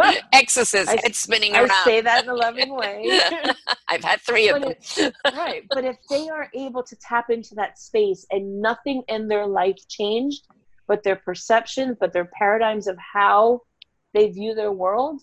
[0.32, 1.70] exorcist head spinning around.
[1.70, 3.20] I say that in a loving way.
[3.88, 4.74] I've had three of them.
[5.34, 5.64] right.
[5.70, 9.76] But if they are able to tap into that space and nothing in their life
[9.88, 10.46] changed,
[10.86, 13.62] but their perceptions, but their paradigms of how
[14.12, 15.22] they view their world,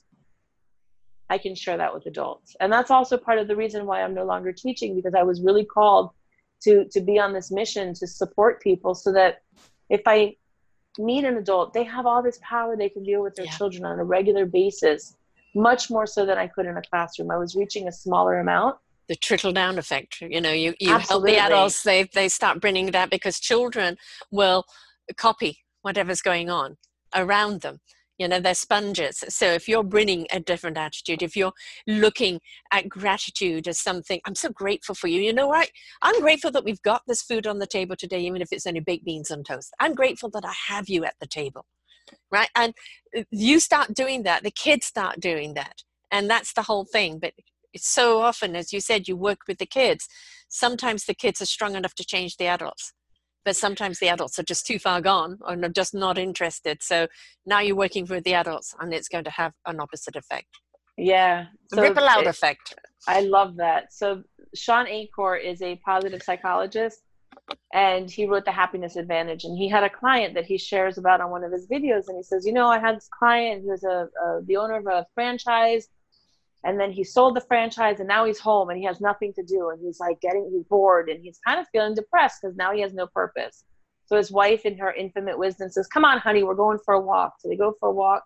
[1.30, 2.56] I can share that with adults.
[2.62, 5.42] And that's also part of the reason why I'm no longer teaching because I was
[5.42, 6.12] really called
[6.64, 9.42] to to be on this mission to support people so that
[9.90, 10.36] if I
[11.00, 13.52] meet an adult, they have all this power they can deal with their Yeah.
[13.58, 15.16] children on a regular basis,
[15.56, 17.30] much more so than I could in a classroom.
[17.32, 18.78] I was reaching a smaller amount.
[19.10, 22.88] the trickle down effect you know you, you help the adults they they start bringing
[22.92, 23.96] that because children
[24.32, 24.66] will
[25.16, 26.76] copy whatever's going on
[27.16, 27.80] around them
[28.18, 29.24] you know they're sponges.
[29.30, 31.54] So if you're bringing a different attitude if you're
[31.86, 32.40] looking
[32.72, 35.22] at gratitude as something i'm so grateful for you.
[35.22, 35.70] You know what?
[36.02, 38.80] I'm grateful that we've got this food on the table today even if it's only
[38.80, 39.74] baked beans on toast.
[39.80, 41.66] I'm grateful that i have you at the table
[42.32, 42.50] right?
[42.56, 42.74] And
[43.18, 47.20] uh, you start doing that the kids start doing that and that's the whole thing.
[47.20, 47.34] But
[47.74, 50.08] it's so often as you said you work with the kids.
[50.50, 52.94] Sometimes the kids are strong enough to change the adults
[53.48, 57.08] but sometimes the adults are just too far gone or are just not interested so
[57.46, 60.48] now you're working with the adults and it's going to have an opposite effect
[60.98, 61.46] Yeah.
[61.72, 62.76] the ripple out it- effect
[63.08, 63.94] I love that.
[63.94, 64.24] So
[64.54, 67.00] Shawn Achor is a positive psychologist
[67.74, 71.22] and he wrote the happiness advantage and he had a client that he shares about
[71.22, 73.70] on one of his videos and he says, you know, I had this client who
[73.70, 75.88] was a, a the owner of a franchise
[76.64, 79.44] and then he sold the franchise and now he's home and he has nothing to
[79.44, 82.74] do and he's like getting he's bored and he's kind of feeling depressed because now
[82.74, 83.64] he has no purpose.
[84.06, 87.02] So his wife in her infinite wisdom says, "Come on, honey, we're going for a
[87.02, 88.24] walk." So they go for a walk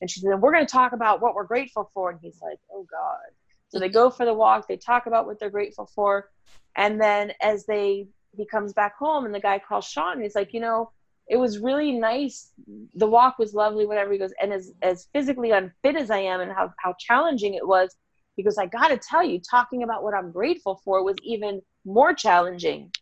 [0.00, 2.58] and she said, "We're going to talk about what we're grateful for." And he's like,
[2.72, 3.32] "Oh God."
[3.68, 6.30] So they go for the walk, they talk about what they're grateful for.
[6.76, 10.34] And then as they he comes back home and the guy calls Shawn and he's
[10.34, 10.90] like, you know,
[11.28, 12.52] it was really nice.
[12.94, 14.12] The walk was lovely, whatever.
[14.12, 17.66] He goes, and as as physically unfit as I am and how, how challenging it
[17.66, 17.96] was,
[18.36, 22.12] he goes, I gotta tell you, talking about what I'm grateful for was even more
[22.14, 22.92] challenging.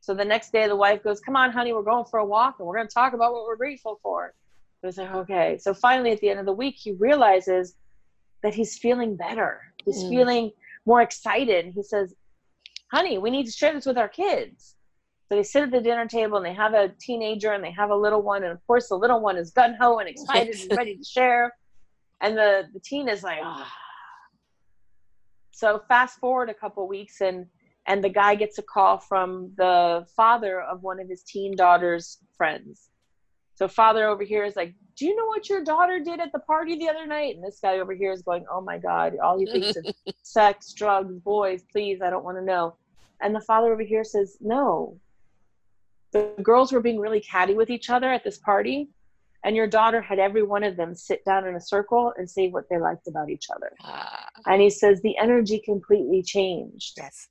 [0.00, 2.56] So the next day the wife goes, Come on, honey, we're going for a walk
[2.58, 4.32] and we're gonna talk about what we're grateful for.
[4.82, 5.58] I was like, okay.
[5.60, 7.74] So finally at the end of the week he realizes
[8.42, 9.60] that he's feeling better.
[9.84, 10.08] He's Mm.
[10.08, 10.50] feeling
[10.86, 11.72] more excited.
[11.74, 12.14] He says,
[12.90, 14.76] Honey, we need to share this with our kids.
[15.30, 17.90] So they sit at the dinner table and they have a teenager and they have
[17.90, 18.42] a little one.
[18.42, 21.54] And of course, the little one is gun ho and excited and ready to share.
[22.20, 23.72] And the, the teen is like, ah.
[25.52, 27.46] So fast forward a couple weeks and
[27.86, 32.18] and the guy gets a call from the father of one of his teen daughter's
[32.36, 32.90] friends.
[33.54, 36.40] So father over here is like, "Do you know what your daughter did at the
[36.40, 39.38] party the other night?" And this guy over here is going, "Oh my god, all
[39.38, 41.62] he thinks is sex, drugs, boys.
[41.70, 42.76] Please, I don't want to know."
[43.20, 44.98] And the father over here says, "No.
[46.12, 48.88] The girls were being really catty with each other at this party,
[49.44, 52.48] and your daughter had every one of them sit down in a circle and say
[52.48, 57.28] what they liked about each other." Ah, And he says the energy completely changed yes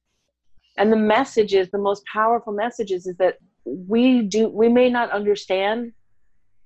[0.80, 5.11] and the message is the most powerful messages is that we do we may not
[5.11, 5.91] understand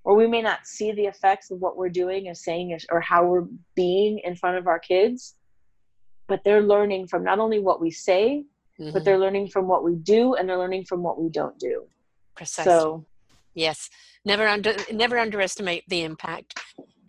[0.06, 3.26] or we may not see the effects of what we're doing or saying or how
[3.26, 5.36] we're being in front of our kids
[6.28, 8.46] but they're learning from not only what we say
[8.80, 9.04] but Mhm.
[9.06, 11.88] they're learning from what we do and they're learning from what we don't do
[12.36, 12.72] precisely.
[12.72, 13.06] So
[13.56, 13.90] Yes,
[14.26, 16.60] never under never underestimate the impact.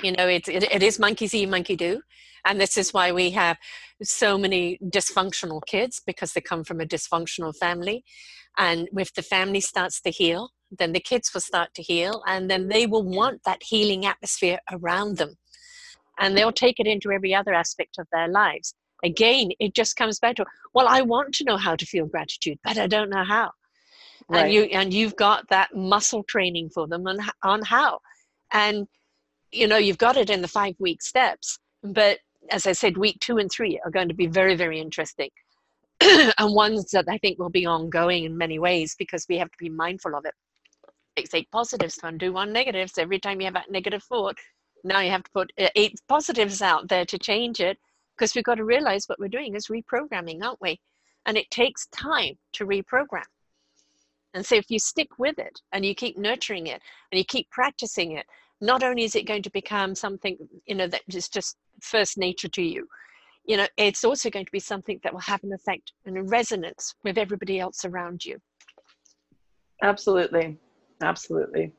[0.02, 2.02] You know, it, it it is monkey see, monkey do,
[2.44, 3.56] and this is why we have
[4.02, 8.04] so many dysfunctional kids because they come from a dysfunctional family,
[8.58, 12.50] and if the family starts to heal, then the kids will start to heal, and
[12.50, 15.36] then they will want that healing atmosphere around them,
[16.18, 18.74] and they'll take it into every other aspect of their lives.
[19.02, 20.44] Again, it just comes back to
[20.74, 23.52] well, I want to know how to feel gratitude, but I don't know how
[24.28, 24.44] right.
[24.44, 27.98] and you and you've got that muscle training for them on, on how.
[28.52, 28.86] And
[29.54, 32.18] you know you've got it in the five week steps but
[32.50, 35.30] as i said week two and three are going to be very very interesting.
[36.38, 39.58] And ones that i think will be ongoing in many ways because we have to
[39.58, 40.34] be mindful of it.
[41.16, 44.36] Like take positives to undo one negatives every time you have that negative thought.
[44.82, 47.78] Now you have to put uh, eight positives out there to change it
[48.16, 50.80] because we've got to realize what we're doing is reprogramming aren't we?
[51.26, 53.22] And it takes time to reprogram
[54.34, 56.82] and so if you stick with it and you keep nurturing it
[57.12, 58.26] and you keep practicing it,
[58.60, 62.48] not only is it going to become something, you know, that is just first nature
[62.48, 62.86] to you,
[63.46, 66.22] you know, it's also going to be something that will have an effect and a
[66.22, 68.38] resonance with everybody else around you.
[69.82, 70.58] absolutely
[71.02, 71.72] absolutely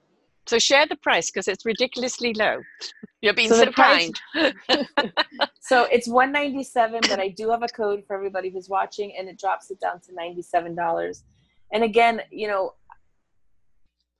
[0.47, 2.61] So share the price because it's ridiculously low.
[3.21, 4.87] You're being So so, price- kind.
[5.59, 9.39] so it's 197 but i do have a code for everybody who's watching and it
[9.39, 11.23] drops it down to $97
[11.73, 12.73] and again you know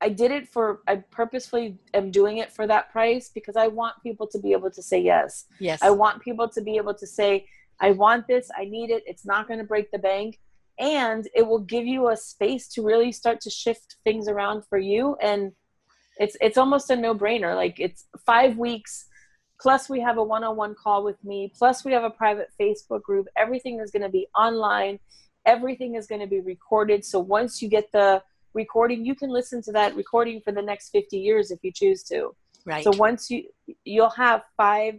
[0.02, 3.96] I did it for I purposefully am doing it for that price because I want
[4.04, 5.46] people to be able to say yes.
[5.60, 5.82] Yes.
[5.82, 7.48] I want people to be able to say
[7.80, 10.40] I want this, I need it, it's not going to break the bank.
[10.78, 14.78] And it will give you a space to really start to shift things around for
[14.78, 15.16] you.
[15.22, 15.54] And
[16.18, 17.56] it's it's almost a no-brainer.
[17.56, 19.06] Like it's 5 weeks
[19.62, 23.28] plus we have a one-on-one call with me plus we have a private Facebook group.
[23.38, 25.00] Everything is going to be online
[25.46, 27.06] everything is going to be recorded.
[27.06, 28.22] So once you get the
[28.54, 32.04] recording you can listen to that recording for the next 50 years if you choose
[32.04, 32.34] to.
[32.66, 32.84] Right.
[32.84, 33.44] so once you
[33.84, 34.96] you'll have five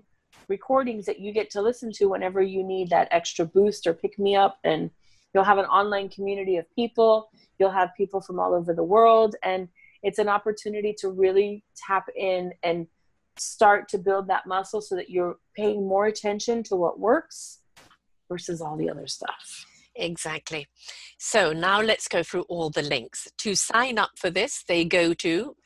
[0.49, 4.18] recordings that you get to listen to whenever you need that extra boost or pick
[4.18, 4.59] me up.
[4.64, 4.90] And
[5.34, 7.30] you'll have an online community of people.
[7.59, 9.36] You'll have people from all over the world.
[9.42, 9.68] And
[10.03, 12.86] it's an opportunity to really tap in and
[13.38, 17.59] start to build that muscle so that you're paying more attention to what works
[18.28, 19.66] versus all the other stuff
[19.97, 20.66] Exactly.
[21.18, 23.26] So now let's go through all the links.
[23.38, 25.57] To sign up for this, they go to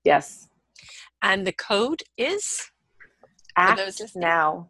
[0.03, 0.49] Yes.
[1.22, 2.72] And the code is?
[3.57, 4.70] Act now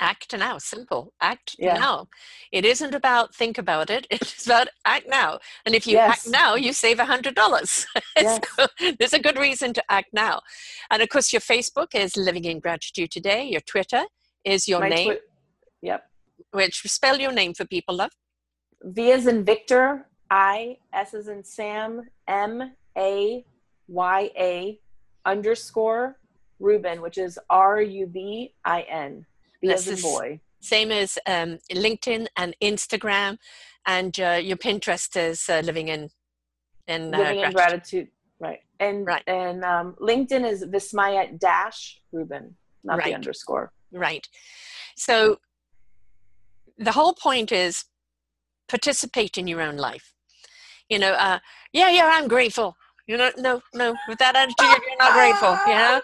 [0.00, 1.74] act now simple act yeah.
[1.74, 2.08] now.
[2.52, 6.10] It isn't about think about it it's about act now and if you yes.
[6.10, 7.86] act now you save a hundred dollars.
[8.16, 8.40] Yes.
[8.58, 8.66] so
[8.98, 10.40] there's a good reason to act now.
[10.90, 14.04] And of course your facebook is living in gratitude today your twitter
[14.44, 15.06] is your My name.
[15.08, 15.20] twi-
[15.82, 16.04] yep.
[16.52, 18.10] Which spell your name for people love.
[18.82, 23.44] V is in victor i s is in sam m a
[23.88, 24.78] y a
[25.26, 26.16] underscore
[26.58, 27.38] rubin which is
[29.62, 30.40] this is boy.
[30.60, 33.38] Same as um, LinkedIn and Instagram,
[33.86, 36.10] and uh, your Pinterest is uh, living in
[36.86, 37.44] in, uh, living gratitude.
[37.44, 38.08] in gratitude,
[38.40, 38.60] right?
[38.78, 39.22] And right.
[39.26, 43.06] and um, LinkedIn is Vismaya dash Rubin, not right.
[43.06, 43.72] the underscore.
[43.92, 44.26] Right.
[44.96, 45.38] So
[46.78, 47.84] the whole point is
[48.68, 50.12] participate in your own life.
[50.88, 51.38] You know, uh,
[51.72, 52.76] yeah, yeah, I'm grateful.
[53.06, 55.58] You know, no, no, with that attitude, you're not grateful.
[55.66, 56.00] You know,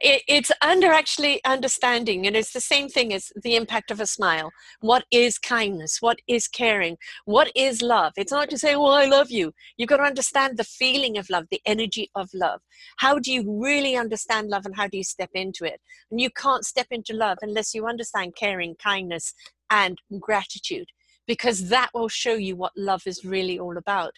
[0.00, 4.06] it, it's under actually understanding and it's the same thing as the impact of a
[4.06, 4.50] smile.
[4.80, 5.98] What is kindness?
[6.00, 6.96] What is caring?
[7.26, 8.12] What is love?
[8.16, 9.52] It's not to say well i love you.
[9.76, 12.60] You've got to understand the feeling of love the energy of love.
[12.98, 15.80] How do you really understand love and how do you step into it?
[16.10, 19.34] And you can't step into love unless you understand caring kindness
[19.68, 20.88] and gratitude
[21.26, 24.12] because that will show you what love is really all about.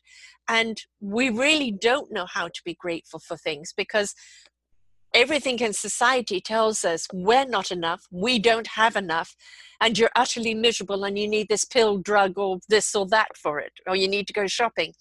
[0.48, 4.14] And we really don't know how to be grateful for things because
[5.14, 9.36] everything in society tells us we're not enough, we don't have enough,
[9.80, 13.58] and you're utterly miserable and you need this pill, drug, or this or that for
[13.58, 14.92] it, or you need to go shopping.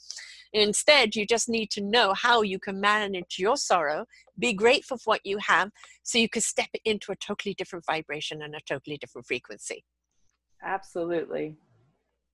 [0.54, 4.06] Instead, you just need to know how you can manage your sorrow,
[4.38, 5.72] be grateful for what you have,
[6.04, 9.86] so you can step into a totally different vibration and a totally different frequency.
[10.64, 11.56] Absolutely.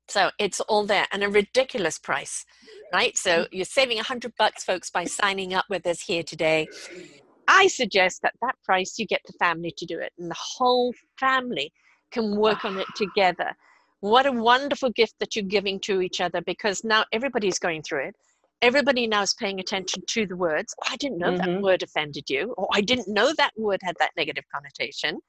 [0.08, 2.46] So it's all there and a ridiculous price,
[2.94, 3.18] right?
[3.18, 3.48] So mm.
[3.52, 6.68] you're saving a hundred bucks, folks, by signing up with us here today.
[7.48, 10.94] I suggest that that price you get the family to do it, and the whole
[11.20, 11.72] family
[12.12, 13.56] can work on it together.
[14.00, 18.10] What a wonderful gift that you're giving to each other because now everybody's going through
[18.10, 18.16] it.
[18.62, 20.74] Everybody now is paying attention to the words.
[20.82, 21.54] Oh, I didn't know mm-hmm.
[21.54, 25.20] that word offended you, or I didn't know that word had that negative connotation,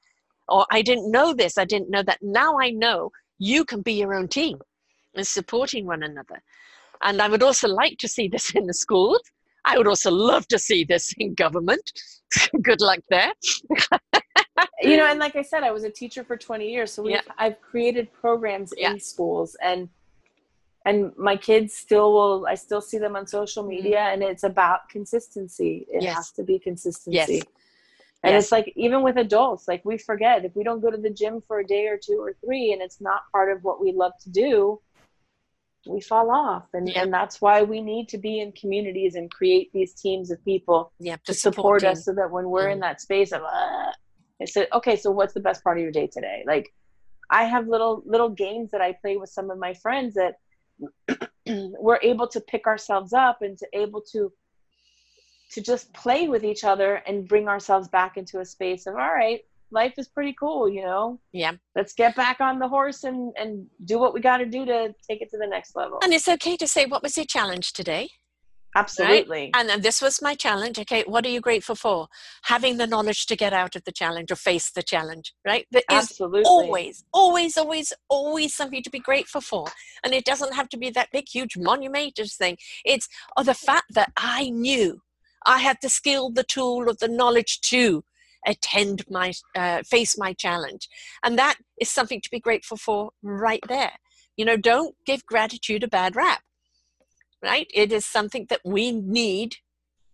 [0.47, 2.19] or I didn't know this, I didn't know that.
[2.21, 4.59] Now I know you can be your own team
[5.15, 6.41] and supporting one another.
[7.01, 9.21] And I would also like to see this in the schools.
[9.69, 11.91] I would also love to see this in government.
[12.61, 13.31] Good luck there.
[14.81, 17.21] you know, and like I said, I was a teacher for 20 years, so yeah.
[17.37, 18.91] I've created programs yeah.
[18.91, 19.89] in schools, and
[20.85, 22.47] and my kids still will.
[22.47, 23.69] I still see them on social mm-hmm.
[23.69, 24.21] media, mm-hmm.
[24.21, 25.85] and it's about consistency.
[25.89, 26.15] It yes.
[26.15, 27.35] has to be consistency.
[27.35, 27.43] Yes.
[28.21, 28.43] And yes.
[28.43, 31.41] it's like even with adults, like we forget if we don't go to the gym
[31.47, 34.11] for a day or two or three, and it's not part of what we love
[34.23, 34.81] to do,
[35.87, 36.65] we fall off.
[36.73, 40.43] And, and that's why we need to be in communities and create these teams of
[40.43, 42.73] people yep, to support, us so that when we're mm.
[42.73, 43.91] in that space of uh,
[44.39, 46.43] it's a, okay so what's the best part of your day today?
[46.45, 46.73] Like
[47.29, 50.35] i have little little games that i play with some of my friends that
[51.79, 54.31] we're able to pick ourselves up and to able to
[55.51, 59.13] to just play with each other and bring ourselves back into a space of all
[59.13, 59.41] right
[59.71, 61.19] life is pretty cool, you know?
[61.31, 61.53] Yeah.
[61.75, 64.93] Let's get back on the horse and, and do what we got to do to
[65.07, 65.99] take it to the next level.
[66.03, 68.09] And it's okay to say, what was your challenge today?
[68.75, 69.45] Absolutely.
[69.45, 69.51] Right?
[69.55, 70.77] And, and this was my challenge.
[70.77, 72.07] Okay, what are you grateful for?
[72.43, 75.65] Having the knowledge to get out of the challenge or face the challenge, right?
[75.71, 76.43] There Absolutely.
[76.45, 79.67] always, always, always, always something to be grateful for.
[80.03, 82.57] And it doesn't have to be that big, huge monumentous thing.
[82.85, 85.01] It's oh, the fact that I knew
[85.45, 88.03] I had the skill, the tool, or the knowledge to
[88.47, 90.87] attend my uh, face my challenge
[91.23, 93.93] and that is something to be grateful for right there
[94.37, 96.41] you know don't give gratitude a bad rap
[97.43, 99.57] right it is something that we need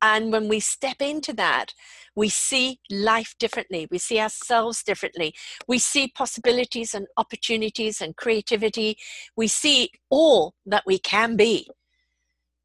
[0.02, 1.74] and when we step into that,
[2.16, 3.88] we see life differently.
[3.90, 5.34] We see ourselves differently.
[5.68, 8.98] We see possibilities and opportunities and creativity.
[9.36, 11.68] We see all that we can be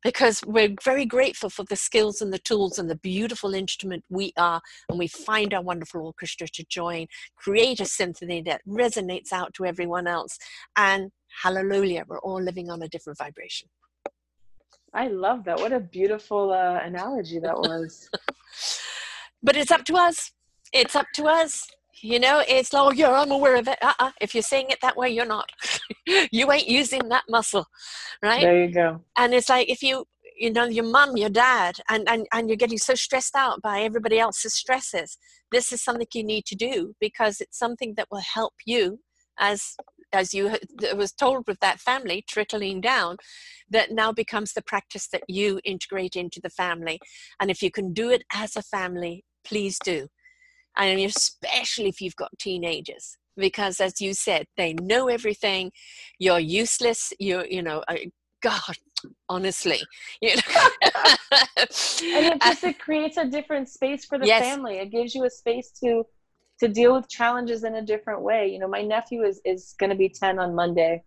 [0.02, 4.32] because we're very grateful for the skills and the tools and the beautiful instrument we
[4.36, 4.60] are.
[4.88, 9.66] And we find our wonderful orchestra to join, create a symphony that resonates out to
[9.66, 10.38] everyone else.
[10.76, 11.10] And
[11.42, 13.68] hallelujah, we're all living on a different vibration.
[14.92, 15.60] I love that.
[15.60, 18.08] What a beautiful uh, analogy that was.
[19.42, 20.32] but it's up to us.
[20.72, 21.68] It's up to us.
[22.02, 23.78] You know, it's like, oh, yeah, I'm aware of it.
[23.82, 24.12] Uh-uh.
[24.20, 25.50] If you're saying it that way, you're not.
[26.32, 27.66] you ain't using that muscle,
[28.22, 28.42] right?
[28.42, 29.00] There you go.
[29.18, 30.04] And it's like if you,
[30.38, 33.82] you know, your mom, your dad, and, and, and you're getting so stressed out by
[33.82, 35.18] everybody else's stresses,
[35.52, 39.00] this is something you need to do because it's something that will help you
[39.38, 39.74] as
[40.12, 40.56] as you
[40.96, 43.16] was told with that family trickling down
[43.70, 46.98] that now becomes the practice that you integrate into the family
[47.40, 50.08] and if you can do it as a family please do
[50.76, 55.70] and especially if you've got teenagers because as you said they know everything
[56.18, 57.96] you're useless you you know uh,
[58.42, 58.76] god
[59.28, 59.80] honestly
[60.20, 60.42] you know
[60.86, 64.42] and it just it creates a different space for the yes.
[64.42, 66.04] family it gives you a space to
[66.60, 68.48] to deal with challenges in a different way.
[68.52, 71.02] You know, my nephew is is going to be 10 on Monday.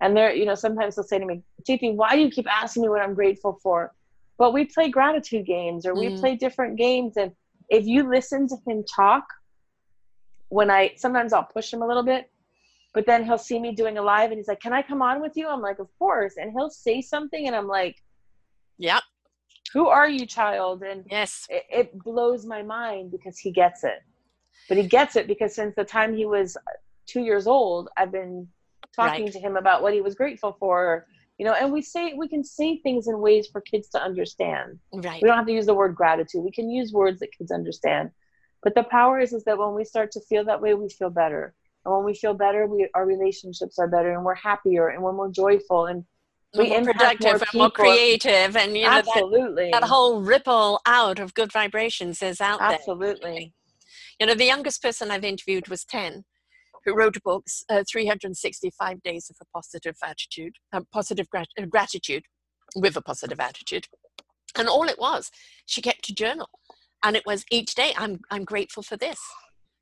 [0.00, 2.82] And they're, you know, sometimes they'll say to me, Titi, why do you keep asking
[2.82, 3.92] me what I'm grateful for?
[4.36, 6.18] But we play gratitude games or we mm.
[6.18, 7.16] play different games.
[7.16, 7.32] And
[7.72, 9.24] if you listen to him talk,
[10.48, 12.30] when I sometimes I'll push him a little bit,
[12.94, 15.20] but then he'll see me doing a live and he's like, Can I come on
[15.20, 15.48] with you?
[15.48, 16.34] I'm like, Of course.
[16.36, 17.96] And he'll say something and I'm like,
[18.78, 19.02] Yep.
[19.72, 20.82] Who are you, child?
[20.82, 24.02] And yes, it, it blows my mind because he gets it
[24.68, 26.56] but he gets it because since the time he was
[27.06, 28.48] two years old, I've been
[28.94, 29.32] talking right.
[29.32, 31.06] to him about what he was grateful for.
[31.42, 34.78] You know, and we say we can say things in ways for kids to understand.
[34.92, 35.20] Right.
[35.20, 36.44] We don't have to use the word gratitude.
[36.44, 38.12] We can use words that kids understand.
[38.62, 41.10] But the power is is that when we start to feel that way, we feel
[41.10, 41.52] better.
[41.84, 45.14] And when we feel better, we our relationships are better, and we're happier, and we're
[45.14, 46.04] more joyful, and
[46.56, 50.80] we more productive more and more creative, and you know absolutely that, that, whole ripple
[50.86, 53.08] out of good vibrations is out absolutely.
[53.08, 53.10] there.
[53.10, 53.52] Absolutely.
[54.20, 56.22] You know, the youngest person I've interviewed was 10,
[56.84, 61.66] who wrote a book, uh, 365 Days of a Positive Attitude, uh, Positive grat- uh,
[61.66, 62.24] Gratitude
[62.76, 63.86] with a Positive Attitude.
[64.56, 65.30] And all it was,
[65.66, 66.50] she kept a journal.
[67.02, 69.18] And it was each day, I'm, I'm grateful for this.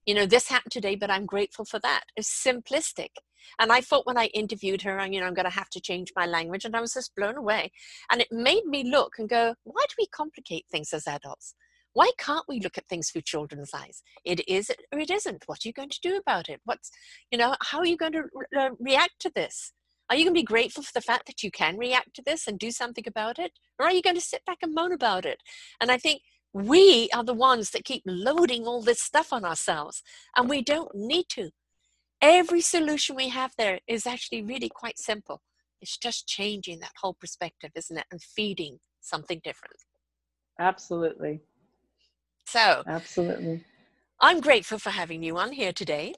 [0.06, 2.04] You know, this happened today, but I'm grateful for that.
[2.16, 3.10] It's simplistic.
[3.58, 6.12] And I thought when I interviewed her, you know, I'm going to have to change
[6.16, 6.64] my language.
[6.64, 7.72] And I was just blown away.
[8.10, 11.54] And it made me look and go, why do we complicate things as adults?
[11.92, 14.02] Why can't we look at things through children's eyes?
[14.24, 15.44] It is or it isn't.
[15.46, 16.60] What are you going to do about it?
[16.64, 16.90] What's,
[17.30, 19.72] you know, how are you going to re- uh, react to this?
[20.08, 22.48] Are you going to be grateful for the fact that you can react to this
[22.48, 23.52] and do something about it?
[23.78, 25.38] Or are you going to sit back and moan about it?
[25.80, 26.22] And I think
[26.52, 30.02] we are the ones that keep loading all this stuff on ourselves,
[30.36, 31.50] and we don't need to.
[32.20, 35.42] Every solution we have there is actually really quite simple.
[35.80, 38.06] It's just changing that whole perspective, isn't it?
[38.10, 39.76] And feeding something different.
[40.58, 41.40] Absolutely.
[42.50, 43.64] So, absolutely.
[44.20, 46.14] I'm grateful for having you on here today.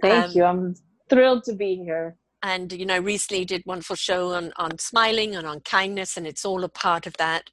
[0.00, 0.44] Thank um, you.
[0.44, 0.74] I'm
[1.10, 2.16] thrilled to be here.
[2.44, 6.44] And you know, recently did wonderful show on on smiling and on kindness, and it's
[6.44, 7.50] all a part of that.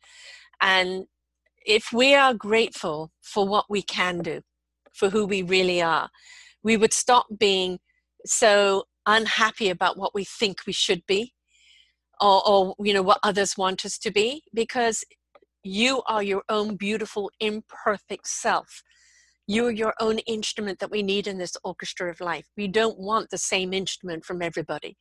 [0.61, 1.07] And
[1.65, 4.41] if we are grateful for what we can do,
[4.93, 6.09] for who we really are,
[6.61, 7.79] we would stop being
[8.23, 11.33] so unhappy about what we think we should be
[12.21, 15.03] or, or you know what others want us to be because
[15.63, 18.83] you are your own beautiful, imperfect self.
[19.47, 22.47] You are your own instrument that we need in this orchestra of life.
[22.55, 24.97] We don't want the same instrument from everybody.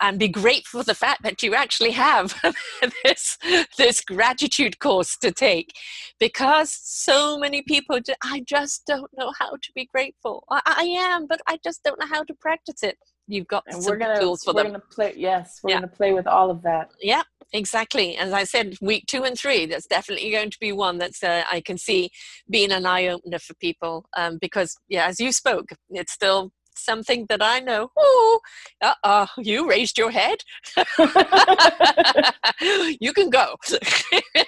[0.00, 2.34] and be grateful for the fact that you actually have
[3.04, 3.38] this,
[3.78, 5.72] this gratitude course to take
[6.18, 10.44] because so many people, do, I just don't know how to be grateful.
[10.50, 12.98] I, I, am, but I just don't know how to practice it.
[13.28, 14.72] You've got and some we're gonna, tools for we're them.
[14.72, 15.80] Gonna play, yes, we're yeah.
[15.80, 16.90] going to play with all of that.
[17.00, 17.22] Yeah,
[17.52, 18.16] exactly.
[18.16, 21.42] As I said, week two and three, that's definitely going to be one that's uh,
[21.50, 22.10] I can see
[22.48, 27.26] being an eye opener for people um, because, yeah, as you spoke, it's still something
[27.28, 27.90] that I know.
[27.96, 28.40] Oh,
[28.82, 30.38] uh uh you raised your head.
[33.00, 33.56] you can go.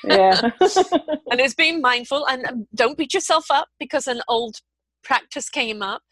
[0.04, 0.40] yeah.
[1.30, 4.56] and it's being mindful and um, don't beat yourself up because an old
[5.02, 6.02] practice came up.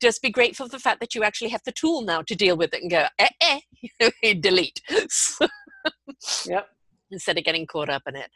[0.00, 2.56] Just be grateful for the fact that you actually have the tool now to deal
[2.56, 3.60] with it and go, eh, eh,
[4.40, 4.82] delete.
[6.46, 6.68] yep.
[7.10, 8.30] Instead of getting caught up in it.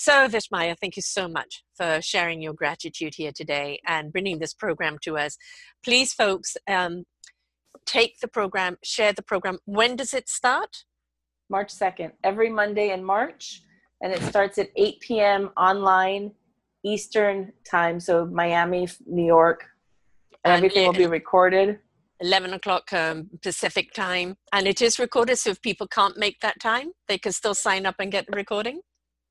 [0.00, 4.54] So, Vishmaya, thank you so much for sharing your gratitude here today and bringing this
[4.54, 5.36] program to us.
[5.84, 7.02] Please, folks, um,
[7.84, 9.58] take the program, share the program.
[9.64, 10.84] When does it start?
[11.50, 13.62] March 2nd, every Monday in March.
[14.00, 15.50] And it starts at 8 p.m.
[15.56, 16.30] online
[16.84, 17.98] Eastern time.
[17.98, 19.66] So, Miami, New York.
[20.44, 21.80] And, everything will be recorded.
[22.20, 24.36] 11 o'clock um, Pacific time.
[24.52, 25.40] And it is recorded.
[25.40, 28.36] So, if people can't make that time, they can still sign up and get the
[28.36, 28.82] recording.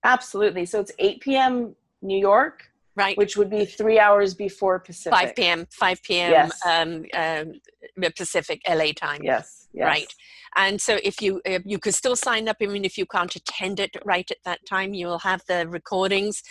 [0.03, 0.65] Absolutely.
[0.65, 1.75] So it's 8 p.m.
[2.01, 3.17] New York, right?
[3.17, 5.17] Which would be three hours before Pacific.
[5.17, 5.67] 5 p.m.
[5.71, 6.31] 5 p.m.
[6.31, 6.65] Yes.
[6.65, 9.21] Um, um, Pacific LA time.
[9.23, 9.66] Yes.
[9.73, 9.85] Yes.
[9.85, 10.13] Right.
[10.55, 13.79] And so if you uh, you can still sign up, mean, if you can't attend
[13.79, 16.41] it right at that time, you will have the recordings.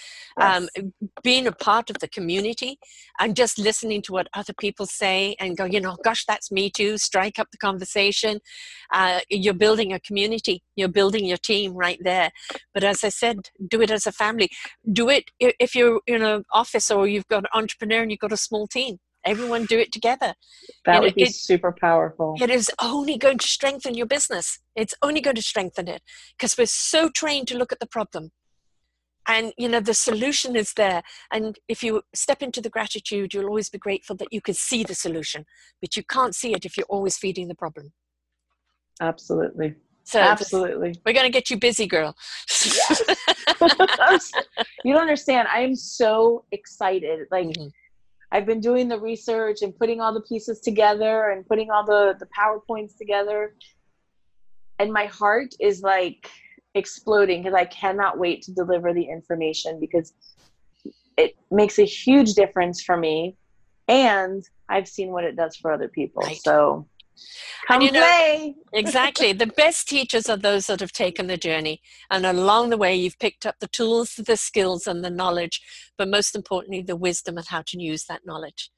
[0.41, 0.85] Um, yes.
[0.85, 0.93] Um,
[1.23, 2.79] being a part of the community
[3.19, 6.71] and just listening to what other people say and go, you know, gosh, that's me
[6.71, 6.99] too.
[6.99, 8.39] Strike up the conversation.
[8.93, 10.63] Uh, you're building a community.
[10.77, 12.31] You're building your team right there.
[12.73, 14.51] But as I said, do it as a family.
[14.93, 18.33] Do it if you're in an office or you've got an entrepreneur and you've got
[18.33, 20.35] a small team everyone do it together.
[20.85, 22.37] That would be it, super powerful.
[22.41, 24.61] It is only going to strengthen your business.
[24.75, 26.03] It's only going to strengthen it
[26.37, 28.31] because we're so trained to look at the problem.
[29.29, 31.03] And you know the solution is there.
[31.33, 34.85] And if you step into the gratitude you'll always be grateful that you can see
[34.85, 35.45] the solution
[35.81, 37.93] but you can't see it if you're always feeding the problem.
[39.01, 39.75] Absolutely.
[40.05, 40.95] So absolutely.
[41.05, 42.15] we're going to get you busy girl.
[42.49, 43.03] Yes.
[44.85, 45.49] you don't understand.
[45.53, 47.27] I am so excited.
[47.33, 47.67] Like mm-hmm
[48.33, 52.17] I've been doing the research and putting all the pieces together and putting all the
[52.19, 53.55] the PowerPoints together.
[54.79, 56.31] And my heart is like
[56.75, 60.13] exploding because I cannot wait to deliver the information because
[61.17, 63.37] it makes a huge difference for me
[63.89, 66.23] and I've seen what it does for other people.
[66.23, 66.37] Right.
[66.37, 66.87] So
[67.67, 68.55] Come and you play.
[68.73, 69.33] know, exactly.
[69.33, 71.81] The best teachers are those that have taken the journey.
[72.11, 75.61] And along the way, you've picked up the tools, the skills, and the knowledge,
[75.99, 78.71] but most importantly, the wisdom and how to use that knowledge.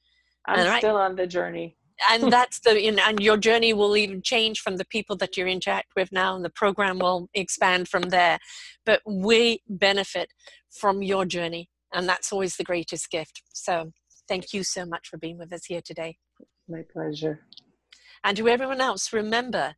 [0.47, 0.79] I'm right?
[0.79, 1.77] still on the journey.
[2.09, 5.37] and that's the you know, and your journey will even change from the people that
[5.37, 8.39] you interact with now and the program will expand from there
[8.85, 10.29] but we benefit
[10.71, 13.91] from your journey and that's always the greatest gift so
[14.27, 16.17] thank you so much for being with us here today
[16.69, 17.41] my pleasure
[18.23, 19.75] and to everyone else, remember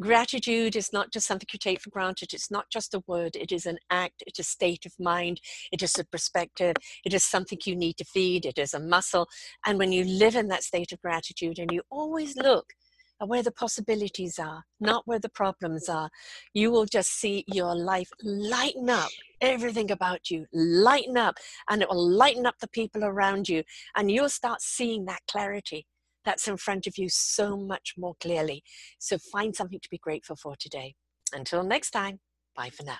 [0.00, 2.34] gratitude is not just something you take for granted.
[2.34, 5.40] It's not just a word, it is an act, it's a state of mind,
[5.70, 6.74] it is a perspective,
[7.04, 9.28] it is something you need to feed, it is a muscle.
[9.64, 12.72] And when you live in that state of gratitude and you always look
[13.20, 16.10] at where the possibilities are, not where the problems are,
[16.52, 19.10] you will just see your life lighten up.
[19.40, 21.36] Everything about you lighten up,
[21.70, 23.62] and it will lighten up the people around you,
[23.96, 25.86] and you'll start seeing that clarity
[26.24, 28.62] that's in front of you so much more clearly.
[28.98, 30.94] So find something to be grateful for today.
[31.32, 32.18] Until next time,
[32.56, 32.98] bye for now.